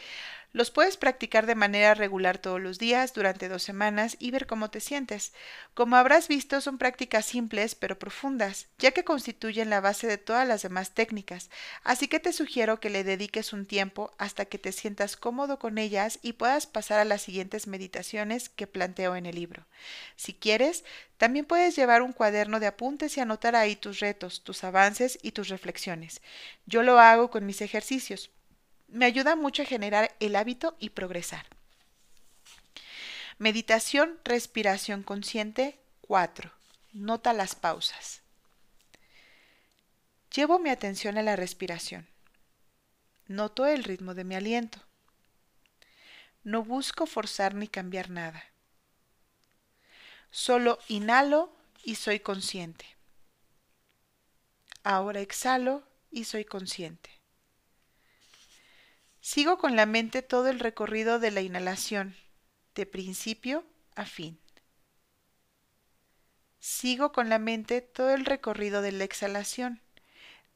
Los 0.55 0.71
puedes 0.71 0.95
practicar 0.95 1.47
de 1.47 1.53
manera 1.53 1.95
regular 1.95 2.37
todos 2.37 2.61
los 2.61 2.79
días 2.79 3.13
durante 3.13 3.49
dos 3.49 3.61
semanas 3.61 4.15
y 4.19 4.31
ver 4.31 4.47
cómo 4.47 4.69
te 4.69 4.79
sientes. 4.79 5.33
Como 5.73 5.97
habrás 5.97 6.29
visto, 6.29 6.61
son 6.61 6.77
prácticas 6.77 7.25
simples 7.25 7.75
pero 7.75 7.99
profundas, 7.99 8.67
ya 8.79 8.91
que 8.91 9.03
constituyen 9.03 9.69
la 9.69 9.81
base 9.81 10.07
de 10.07 10.17
todas 10.17 10.47
las 10.47 10.61
demás 10.61 10.91
técnicas, 10.91 11.49
así 11.83 12.07
que 12.07 12.21
te 12.21 12.31
sugiero 12.31 12.79
que 12.79 12.89
le 12.89 13.03
dediques 13.03 13.51
un 13.51 13.65
tiempo 13.65 14.13
hasta 14.17 14.45
que 14.45 14.57
te 14.57 14.71
sientas 14.71 15.17
cómodo 15.17 15.59
con 15.59 15.77
ellas 15.77 16.19
y 16.21 16.31
puedas 16.31 16.67
pasar 16.67 16.99
a 16.99 17.05
las 17.05 17.23
siguientes 17.23 17.67
meditaciones 17.67 18.47
que 18.47 18.65
planteo 18.65 19.17
en 19.17 19.25
el 19.25 19.35
libro. 19.35 19.65
Si 20.15 20.33
quieres, 20.33 20.85
también 21.17 21.43
puedes 21.43 21.75
llevar 21.75 22.01
un 22.01 22.13
cuaderno 22.13 22.61
de 22.61 22.67
apuntes 22.67 23.17
y 23.17 23.19
anotar 23.19 23.57
ahí 23.57 23.75
tus 23.75 23.99
retos, 23.99 24.41
tus 24.41 24.63
avances 24.63 25.19
y 25.21 25.31
tus 25.31 25.49
reflexiones. 25.49 26.21
Yo 26.65 26.81
lo 26.81 26.97
hago 26.97 27.29
con 27.29 27.45
mis 27.45 27.59
ejercicios 27.59 28.29
me 28.87 29.05
ayuda 29.05 29.35
mucho 29.35 29.63
a 29.63 29.65
generar 29.65 30.15
el 30.19 30.35
hábito 30.35 30.75
y 30.79 30.89
progresar. 30.91 31.45
Meditación, 33.37 34.19
respiración 34.23 35.03
consciente 35.03 35.77
4. 36.01 36.51
Nota 36.93 37.33
las 37.33 37.55
pausas. 37.55 38.21
Llevo 40.33 40.59
mi 40.59 40.69
atención 40.69 41.17
a 41.17 41.23
la 41.23 41.35
respiración. 41.35 42.07
Noto 43.27 43.65
el 43.65 43.83
ritmo 43.83 44.13
de 44.13 44.23
mi 44.23 44.35
aliento. 44.35 44.79
No 46.43 46.63
busco 46.63 47.05
forzar 47.05 47.55
ni 47.55 47.67
cambiar 47.67 48.09
nada. 48.09 48.45
Solo 50.29 50.77
inhalo 50.87 51.51
y 51.83 51.95
soy 51.95 52.19
consciente. 52.19 52.85
Ahora 54.83 55.21
exhalo 55.21 55.83
y 56.11 56.25
soy 56.25 56.45
consciente. 56.45 57.14
Sigo 59.25 59.57
con 59.57 59.75
la 59.75 59.88
mente 59.88 60.21
todo 60.21 60.49
el 60.49 60.59
recorrido 60.59 61.17
de 61.17 61.31
la 61.31 61.41
inhalación, 61.41 62.15
de 62.75 62.85
principio 62.85 63.65
a 63.95 64.05
fin. 64.05 64.39
Sigo 66.59 67.11
con 67.11 67.27
la 67.27 67.39
mente 67.39 67.81
todo 67.81 68.11
el 68.13 68.23
recorrido 68.23 68.83
de 68.83 68.91
la 68.91 69.03
exhalación, 69.03 69.81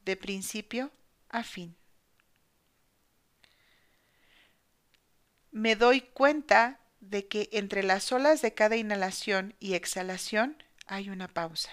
de 0.05 0.15
principio 0.17 0.91
a 1.29 1.43
fin. 1.43 1.75
Me 5.49 5.75
doy 5.75 6.01
cuenta 6.01 6.79
de 6.99 7.27
que 7.27 7.49
entre 7.51 7.81
las 7.81 8.11
olas 8.11 8.43
de 8.43 8.53
cada 8.53 8.75
inhalación 8.75 9.55
y 9.59 9.73
exhalación 9.73 10.63
hay 10.85 11.09
una 11.09 11.27
pausa. 11.27 11.71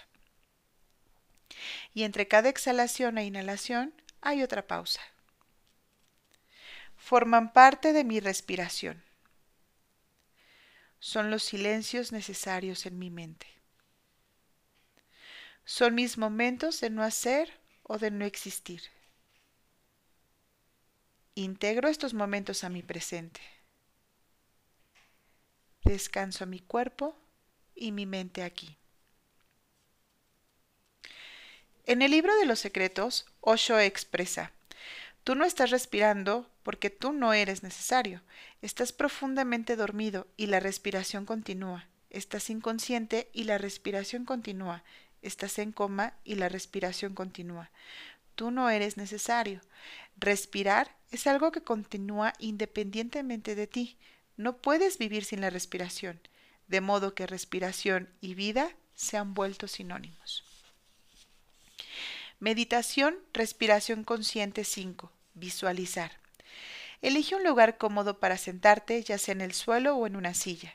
Y 1.93 2.05
entre 2.05 2.27
cada 2.27 2.49
exhalación 2.49 3.19
e 3.19 3.27
inhalación 3.27 3.93
hay 4.23 4.43
otra 4.43 4.67
pausa 4.67 5.03
forman 7.07 7.53
parte 7.53 7.93
de 7.93 8.03
mi 8.03 8.19
respiración. 8.19 9.01
Son 10.99 11.31
los 11.31 11.45
silencios 11.45 12.11
necesarios 12.11 12.85
en 12.85 12.99
mi 12.99 13.11
mente. 13.11 13.47
Son 15.65 15.95
mis 15.95 16.19
momentos 16.19 16.81
de 16.81 16.91
no 16.91 17.05
hacer 17.05 17.61
o 17.85 17.99
de 17.99 18.11
no 18.11 18.25
existir. 18.25 18.83
Integro 21.37 21.89
estos 21.89 22.13
momentos 22.13 22.65
a 22.65 22.71
mi 22.71 22.83
presente. 22.83 23.41
Descanso 25.85 26.45
mi 26.45 26.59
cuerpo 26.59 27.17
y 27.77 27.93
mi 27.93 28.05
mente 28.05 28.43
aquí. 28.43 28.77
En 31.85 32.03
el 32.03 32.11
libro 32.11 32.37
de 32.37 32.47
los 32.47 32.59
secretos, 32.59 33.27
Osho 33.43 33.79
expresa, 33.79 34.56
Tú 35.27 35.35
no 35.35 35.45
estás 35.45 35.71
respirando 35.71 36.49
porque 36.63 36.89
tú 36.89 37.13
no 37.13 37.33
eres 37.33 37.65
necesario. 37.65 38.23
Estás 38.63 38.93
profundamente 38.93 39.75
dormido 39.75 40.29
y 40.37 40.47
la 40.47 40.61
respiración 40.61 41.27
continúa. 41.27 41.89
Estás 42.11 42.49
inconsciente 42.49 43.29
y 43.33 43.43
la 43.43 43.59
respiración 43.59 44.25
continúa. 44.25 44.85
Estás 45.23 45.59
en 45.59 45.73
coma 45.73 46.15
y 46.23 46.37
la 46.37 46.49
respiración 46.49 47.15
continúa. 47.15 47.73
Tú 48.37 48.53
no 48.53 48.71
eres 48.71 48.97
necesario. 48.97 49.63
Respirar 50.17 50.95
es 51.11 51.27
algo 51.27 51.51
que 51.51 51.61
continúa 51.61 52.33
independientemente 52.39 53.57
de 53.57 53.67
ti. 53.67 53.99
No 54.37 54.59
puedes 54.59 54.97
vivir 54.97 55.25
sin 55.25 55.41
la 55.41 55.51
respiración, 55.51 56.21
de 56.69 56.81
modo 56.81 57.17
que 57.17 57.27
respiración 57.27 58.09
y 58.21 58.35
vida 58.35 58.77
se 58.95 59.17
han 59.17 59.35
vuelto 59.35 59.67
sinónimos. 59.67 60.45
Meditación, 62.39 63.17
respiración 63.33 64.05
consciente 64.05 64.63
5. 64.63 65.16
Visualizar. 65.37 66.13
Elige 67.03 67.37
un 67.37 67.45
lugar 67.45 67.77
cómodo 67.77 68.19
para 68.21 68.39
sentarte, 68.39 69.03
ya 69.03 69.19
sea 69.19 69.33
en 69.33 69.43
el 69.43 69.53
suelo 69.53 69.95
o 69.95 70.07
en 70.07 70.17
una 70.17 70.33
silla. 70.33 70.75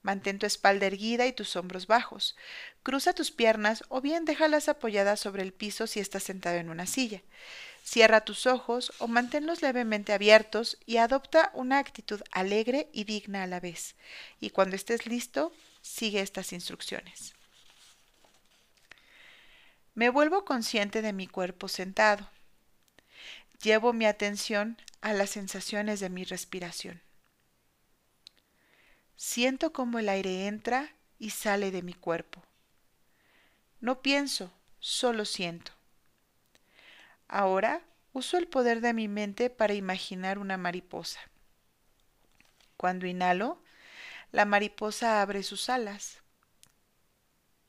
Mantén 0.00 0.38
tu 0.38 0.46
espalda 0.46 0.86
erguida 0.86 1.26
y 1.26 1.32
tus 1.34 1.56
hombros 1.56 1.86
bajos. 1.86 2.34
Cruza 2.82 3.12
tus 3.12 3.30
piernas 3.30 3.84
o 3.88 4.00
bien 4.00 4.24
déjalas 4.24 4.70
apoyadas 4.70 5.20
sobre 5.20 5.42
el 5.42 5.52
piso 5.52 5.86
si 5.86 6.00
estás 6.00 6.22
sentado 6.22 6.56
en 6.56 6.70
una 6.70 6.86
silla. 6.86 7.20
Cierra 7.84 8.22
tus 8.22 8.46
ojos 8.46 8.92
o 8.98 9.08
manténlos 9.08 9.60
levemente 9.60 10.14
abiertos 10.14 10.78
y 10.86 10.96
adopta 10.96 11.50
una 11.52 11.78
actitud 11.78 12.22
alegre 12.30 12.88
y 12.94 13.04
digna 13.04 13.42
a 13.42 13.46
la 13.46 13.60
vez. 13.60 13.94
Y 14.40 14.50
cuando 14.50 14.74
estés 14.74 15.06
listo, 15.06 15.52
sigue 15.82 16.20
estas 16.20 16.54
instrucciones. 16.54 17.34
Me 19.94 20.08
vuelvo 20.08 20.46
consciente 20.46 21.02
de 21.02 21.12
mi 21.12 21.26
cuerpo 21.26 21.68
sentado. 21.68 22.26
Llevo 23.62 23.92
mi 23.92 24.06
atención 24.06 24.78
a 25.00 25.12
las 25.12 25.30
sensaciones 25.30 25.98
de 26.00 26.10
mi 26.10 26.24
respiración. 26.24 27.02
Siento 29.16 29.72
cómo 29.72 29.98
el 29.98 30.08
aire 30.08 30.46
entra 30.46 30.94
y 31.18 31.30
sale 31.30 31.72
de 31.72 31.82
mi 31.82 31.92
cuerpo. 31.92 32.42
No 33.80 34.00
pienso, 34.00 34.52
solo 34.78 35.24
siento. 35.24 35.72
Ahora 37.26 37.82
uso 38.12 38.38
el 38.38 38.46
poder 38.46 38.80
de 38.80 38.92
mi 38.92 39.08
mente 39.08 39.50
para 39.50 39.74
imaginar 39.74 40.38
una 40.38 40.56
mariposa. 40.56 41.20
Cuando 42.76 43.06
inhalo, 43.06 43.60
la 44.30 44.44
mariposa 44.44 45.20
abre 45.20 45.42
sus 45.42 45.68
alas. 45.68 46.18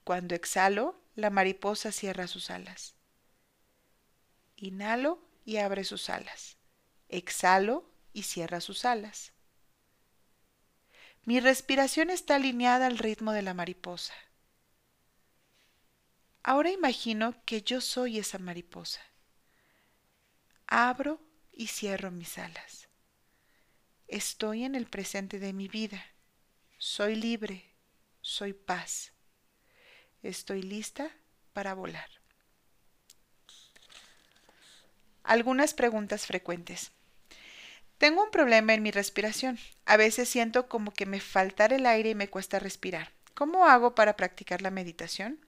Cuando 0.03 0.35
exhalo, 0.35 1.01
la 1.15 1.31
mariposa 1.31 1.91
cierra 1.91 2.27
sus 2.27 2.51
alas. 2.51 2.93
Inhalo 4.55 5.19
y 5.49 5.57
abre 5.57 5.83
sus 5.83 6.11
alas. 6.11 6.57
Exhalo 7.07 7.89
y 8.13 8.21
cierra 8.21 8.61
sus 8.61 8.85
alas. 8.85 9.33
Mi 11.23 11.39
respiración 11.39 12.11
está 12.11 12.35
alineada 12.35 12.85
al 12.85 12.99
ritmo 12.99 13.31
de 13.31 13.41
la 13.41 13.55
mariposa. 13.55 14.13
Ahora 16.43 16.69
imagino 16.69 17.33
que 17.45 17.63
yo 17.63 17.81
soy 17.81 18.19
esa 18.19 18.37
mariposa. 18.37 19.01
Abro 20.67 21.19
y 21.51 21.65
cierro 21.65 22.11
mis 22.11 22.37
alas. 22.37 22.87
Estoy 24.07 24.65
en 24.65 24.75
el 24.75 24.85
presente 24.85 25.39
de 25.39 25.51
mi 25.51 25.67
vida. 25.67 26.05
Soy 26.77 27.15
libre. 27.15 27.73
Soy 28.21 28.53
paz. 28.53 29.13
Estoy 30.21 30.61
lista 30.61 31.09
para 31.53 31.73
volar. 31.73 32.18
Algunas 35.29 35.75
preguntas 35.75 36.25
frecuentes. 36.25 36.91
Tengo 37.99 38.23
un 38.23 38.31
problema 38.31 38.73
en 38.73 38.81
mi 38.81 38.89
respiración. 38.89 39.59
A 39.85 39.95
veces 39.95 40.27
siento 40.27 40.67
como 40.67 40.89
que 40.89 41.05
me 41.05 41.19
falta 41.19 41.67
el 41.67 41.85
aire 41.85 42.09
y 42.09 42.15
me 42.15 42.29
cuesta 42.29 42.57
respirar. 42.57 43.11
¿Cómo 43.35 43.67
hago 43.67 43.93
para 43.93 44.17
practicar 44.17 44.63
la 44.63 44.71
meditación? 44.71 45.39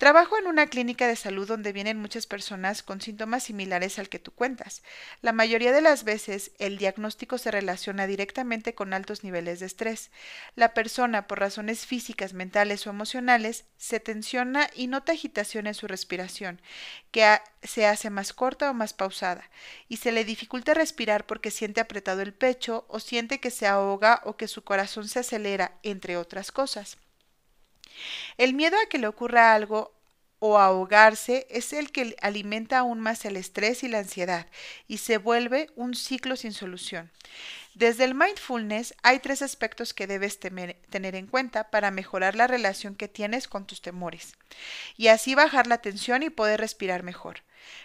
Trabajo 0.00 0.38
en 0.38 0.46
una 0.46 0.66
clínica 0.68 1.06
de 1.06 1.14
salud 1.14 1.46
donde 1.46 1.74
vienen 1.74 1.98
muchas 1.98 2.26
personas 2.26 2.82
con 2.82 3.02
síntomas 3.02 3.42
similares 3.42 3.98
al 3.98 4.08
que 4.08 4.18
tú 4.18 4.32
cuentas. 4.32 4.82
La 5.20 5.32
mayoría 5.34 5.72
de 5.72 5.82
las 5.82 6.04
veces 6.04 6.52
el 6.58 6.78
diagnóstico 6.78 7.36
se 7.36 7.50
relaciona 7.50 8.06
directamente 8.06 8.74
con 8.74 8.94
altos 8.94 9.24
niveles 9.24 9.60
de 9.60 9.66
estrés. 9.66 10.10
La 10.56 10.72
persona, 10.72 11.26
por 11.26 11.38
razones 11.38 11.84
físicas, 11.84 12.32
mentales 12.32 12.86
o 12.86 12.90
emocionales, 12.90 13.66
se 13.76 14.00
tensiona 14.00 14.70
y 14.74 14.86
nota 14.86 15.12
agitación 15.12 15.66
en 15.66 15.74
su 15.74 15.86
respiración, 15.86 16.62
que 17.10 17.38
se 17.62 17.84
hace 17.84 18.08
más 18.08 18.32
corta 18.32 18.70
o 18.70 18.72
más 18.72 18.94
pausada, 18.94 19.50
y 19.86 19.98
se 19.98 20.12
le 20.12 20.24
dificulta 20.24 20.72
respirar 20.72 21.26
porque 21.26 21.50
siente 21.50 21.82
apretado 21.82 22.22
el 22.22 22.32
pecho 22.32 22.86
o 22.88 23.00
siente 23.00 23.38
que 23.38 23.50
se 23.50 23.66
ahoga 23.66 24.22
o 24.24 24.38
que 24.38 24.48
su 24.48 24.64
corazón 24.64 25.08
se 25.08 25.18
acelera, 25.18 25.78
entre 25.82 26.16
otras 26.16 26.52
cosas. 26.52 26.96
El 28.38 28.54
miedo 28.54 28.76
a 28.76 28.88
que 28.88 28.98
le 28.98 29.06
ocurra 29.06 29.54
algo 29.54 29.94
o 30.40 30.58
ahogarse 30.58 31.46
es 31.50 31.72
el 31.72 31.92
que 31.92 32.16
alimenta 32.22 32.78
aún 32.78 32.98
más 32.98 33.24
el 33.26 33.36
estrés 33.36 33.84
y 33.84 33.88
la 33.88 33.98
ansiedad 33.98 34.46
y 34.88 34.98
se 34.98 35.18
vuelve 35.18 35.68
un 35.76 35.94
ciclo 35.94 36.34
sin 36.34 36.52
solución. 36.52 37.12
Desde 37.74 38.04
el 38.04 38.14
mindfulness 38.14 38.94
hay 39.02 39.20
tres 39.20 39.42
aspectos 39.42 39.94
que 39.94 40.06
debes 40.06 40.40
tener 40.40 41.14
en 41.14 41.26
cuenta 41.26 41.70
para 41.70 41.90
mejorar 41.90 42.34
la 42.34 42.46
relación 42.46 42.96
que 42.96 43.06
tienes 43.06 43.46
con 43.46 43.66
tus 43.66 43.80
temores 43.82 44.34
y 44.96 45.08
así 45.08 45.34
bajar 45.34 45.66
la 45.66 45.78
tensión 45.78 46.22
y 46.22 46.30
poder 46.30 46.58
respirar 46.58 47.02
mejor. 47.02 47.42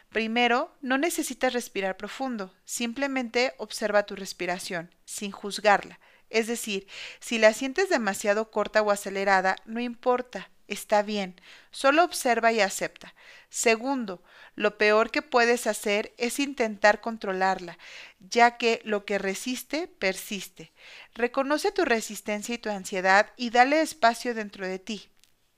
Primero, 0.09 0.73
no 0.81 0.97
necesitas 0.97 1.51
respirar 1.51 1.97
profundo, 1.97 2.53
simplemente 2.63 3.53
observa 3.57 4.05
tu 4.05 4.15
respiración, 4.15 4.95
sin 5.03 5.31
juzgarla. 5.31 5.99
Es 6.29 6.47
decir, 6.47 6.87
si 7.19 7.37
la 7.37 7.53
sientes 7.53 7.89
demasiado 7.89 8.51
corta 8.51 8.81
o 8.81 8.91
acelerada, 8.91 9.55
no 9.65 9.79
importa, 9.79 10.49
está 10.67 11.03
bien, 11.03 11.39
solo 11.71 12.03
observa 12.03 12.51
y 12.51 12.59
acepta. 12.59 13.13
Segundo, 13.49 14.23
lo 14.55 14.77
peor 14.77 15.11
que 15.11 15.21
puedes 15.21 15.67
hacer 15.67 16.13
es 16.17 16.39
intentar 16.39 17.01
controlarla, 17.01 17.77
ya 18.19 18.57
que 18.57 18.81
lo 18.83 19.05
que 19.05 19.17
resiste, 19.17 19.87
persiste. 19.87 20.71
Reconoce 21.13 21.71
tu 21.71 21.85
resistencia 21.85 22.55
y 22.55 22.57
tu 22.57 22.69
ansiedad 22.69 23.31
y 23.37 23.49
dale 23.51 23.81
espacio 23.81 24.33
dentro 24.33 24.67
de 24.67 24.79
ti. 24.79 25.09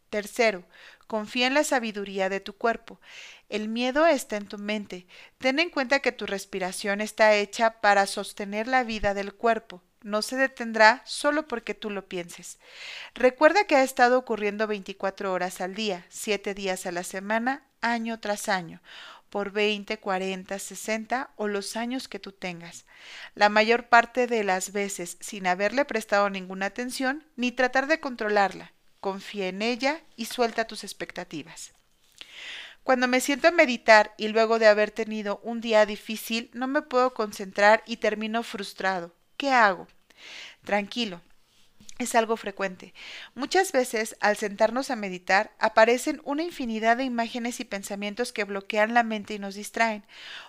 Tercero, 0.10 0.65
confía 1.08 1.47
en 1.47 1.53
la 1.53 1.63
sabiduría 1.63 2.30
de 2.30 2.39
tu 2.39 2.53
cuerpo. 2.58 2.99
El 3.49 3.67
miedo 3.67 4.06
está 4.06 4.38
en 4.38 4.47
tu 4.47 4.58
mente. 4.58 5.08
Ten 5.38 5.60
en 5.60 5.69
cuenta 5.69 5.99
que 5.99 6.12
tu 6.12 6.25
respiración 6.25 7.01
está 7.01 7.36
hecha 7.36 7.82
para 7.82 8.06
sostener 8.06 8.67
la 8.67 8.84
vida 8.84 9.13
del 9.13 9.34
cuerpo 9.34 9.84
no 10.03 10.21
se 10.21 10.36
detendrá 10.36 11.01
solo 11.05 11.47
porque 11.47 11.73
tú 11.73 11.89
lo 11.89 12.07
pienses. 12.07 12.60
Recuerda 13.13 13.65
que 13.65 13.75
ha 13.75 13.83
estado 13.83 14.17
ocurriendo 14.17 14.67
24 14.67 15.31
horas 15.33 15.62
al 15.62 15.75
día, 15.75 16.05
7 16.10 16.53
días 16.53 16.86
a 16.86 16.91
la 16.91 17.03
semana, 17.03 17.63
año 17.81 18.19
tras 18.19 18.49
año, 18.49 18.81
por 19.29 19.51
20, 19.51 19.97
40, 19.97 20.57
60 20.57 21.31
o 21.36 21.47
los 21.47 21.75
años 21.75 22.07
que 22.07 22.19
tú 22.19 22.31
tengas. 22.31 22.86
La 23.36 23.49
mayor 23.49 23.89
parte 23.89 24.27
de 24.27 24.43
las 24.43 24.71
veces 24.71 25.17
sin 25.19 25.47
haberle 25.47 25.86
prestado 25.86 26.29
ninguna 26.29 26.67
atención 26.67 27.25
ni 27.36 27.51
tratar 27.51 27.88
de 27.88 27.99
controlarla. 27.99 28.73
Confía 28.99 29.47
en 29.47 29.62
ella 29.62 30.01
y 30.15 30.25
suelta 30.25 30.65
tus 30.65 30.83
expectativas. 30.83 31.73
Cuando 32.83 33.10
me 33.10 33.19
siento 33.19 33.49
a 33.49 33.51
meditar 33.51 34.13
y 34.17 34.29
luego 34.29 34.60
de 34.60 34.67
haber 34.67 34.91
tenido 34.91 35.41
un 35.43 35.60
día 35.60 35.86
difícil 35.86 36.49
no 36.53 36.67
me 36.67 36.81
puedo 36.81 37.13
concentrar 37.13 37.83
y 37.86 37.97
termino 37.97 38.43
frustrado, 38.43 39.13
¿Qué 39.38 39.52
hago? 39.52 39.88
Tranquilo. 40.63 41.21
Es 42.00 42.13
algo 42.13 42.38
frecuente. 42.38 42.93
Muchas 43.34 43.71
veces, 43.71 44.17
al 44.19 44.38
sentarnos 44.38 44.91
a 44.91 44.95
meditar, 44.95 45.52
aparecen 45.58 46.21
una 46.26 46.43
infinidad 46.43 46.97
de 46.97 47.04
imágenes 47.06 47.60
y 47.60 47.65
pensamientos 47.65 48.32
que 48.32 48.43
bloquean 48.43 48.93
la 48.93 49.02
mente 49.02 49.34
y 49.34 49.39
nos 49.39 49.56
distraen. 49.56 50.04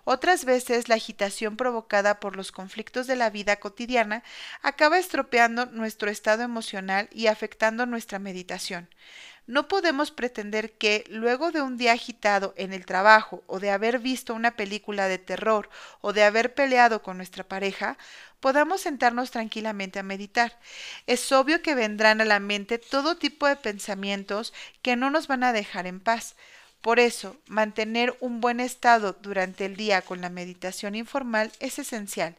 Otras 0.04 0.44
veces, 0.44 0.88
la 0.88 0.96
agitación 0.96 1.56
provocada 1.56 2.20
por 2.20 2.36
los 2.36 2.52
conflictos 2.52 3.06
de 3.06 3.16
la 3.16 3.30
vida 3.30 3.56
cotidiana 3.56 4.24
acaba 4.62 4.98
estropeando 4.98 5.66
nuestro 5.66 6.10
estado 6.10 6.42
emocional 6.42 7.08
y 7.12 7.28
afectando 7.28 7.86
nuestra 7.86 8.18
meditación. 8.18 8.88
No 9.48 9.66
podemos 9.66 10.10
pretender 10.10 10.72
que, 10.76 11.04
luego 11.08 11.52
de 11.52 11.62
un 11.62 11.78
día 11.78 11.92
agitado 11.92 12.52
en 12.58 12.74
el 12.74 12.84
trabajo 12.84 13.42
o 13.46 13.60
de 13.60 13.70
haber 13.70 13.98
visto 13.98 14.34
una 14.34 14.56
película 14.56 15.08
de 15.08 15.16
terror 15.16 15.70
o 16.02 16.12
de 16.12 16.22
haber 16.22 16.52
peleado 16.52 17.02
con 17.02 17.16
nuestra 17.16 17.44
pareja, 17.44 17.96
podamos 18.40 18.82
sentarnos 18.82 19.30
tranquilamente 19.30 19.98
a 19.98 20.02
meditar. 20.02 20.58
Es 21.06 21.32
obvio 21.32 21.62
que 21.62 21.74
vendrán 21.74 22.20
a 22.20 22.24
la 22.24 22.40
mente 22.40 22.78
todo 22.78 23.16
tipo 23.16 23.46
de 23.46 23.56
pensamientos 23.56 24.52
que 24.82 24.96
no 24.96 25.10
nos 25.10 25.26
van 25.26 25.44
a 25.44 25.52
dejar 25.52 25.86
en 25.86 26.00
paz. 26.00 26.36
Por 26.80 27.00
eso, 27.00 27.36
mantener 27.46 28.16
un 28.20 28.40
buen 28.40 28.60
estado 28.60 29.12
durante 29.20 29.64
el 29.64 29.74
día 29.74 30.00
con 30.02 30.20
la 30.20 30.30
meditación 30.30 30.94
informal 30.94 31.50
es 31.58 31.80
esencial. 31.80 32.36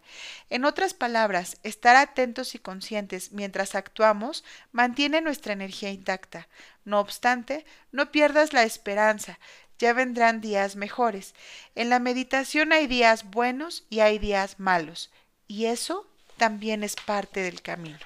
En 0.50 0.64
otras 0.64 0.94
palabras, 0.94 1.58
estar 1.64 1.98
atentos 1.98 2.56
y 2.56 2.60
conscientes 2.60 3.34
mientras 3.34 3.76
actuamos 3.76 4.46
mantiene 4.72 5.20
nuestra 5.20 5.52
energía 5.52 5.92
intacta. 5.92 6.48
No 6.86 7.02
obstante, 7.02 7.66
no 7.92 8.12
pierdas 8.12 8.54
la 8.54 8.64
esperanza, 8.64 9.40
ya 9.78 9.92
vendrán 9.92 10.40
días 10.40 10.78
mejores. 10.78 11.36
En 11.76 11.90
la 11.90 12.00
meditación 12.00 12.72
hay 12.72 12.88
días 12.88 13.26
buenos 13.30 13.84
y 13.90 14.00
hay 14.00 14.20
días 14.20 14.58
malos, 14.58 15.12
y 15.50 15.66
eso 15.66 16.06
también 16.38 16.84
es 16.84 16.96
parte 16.96 17.42
del 17.42 17.62
camino. 17.62 17.98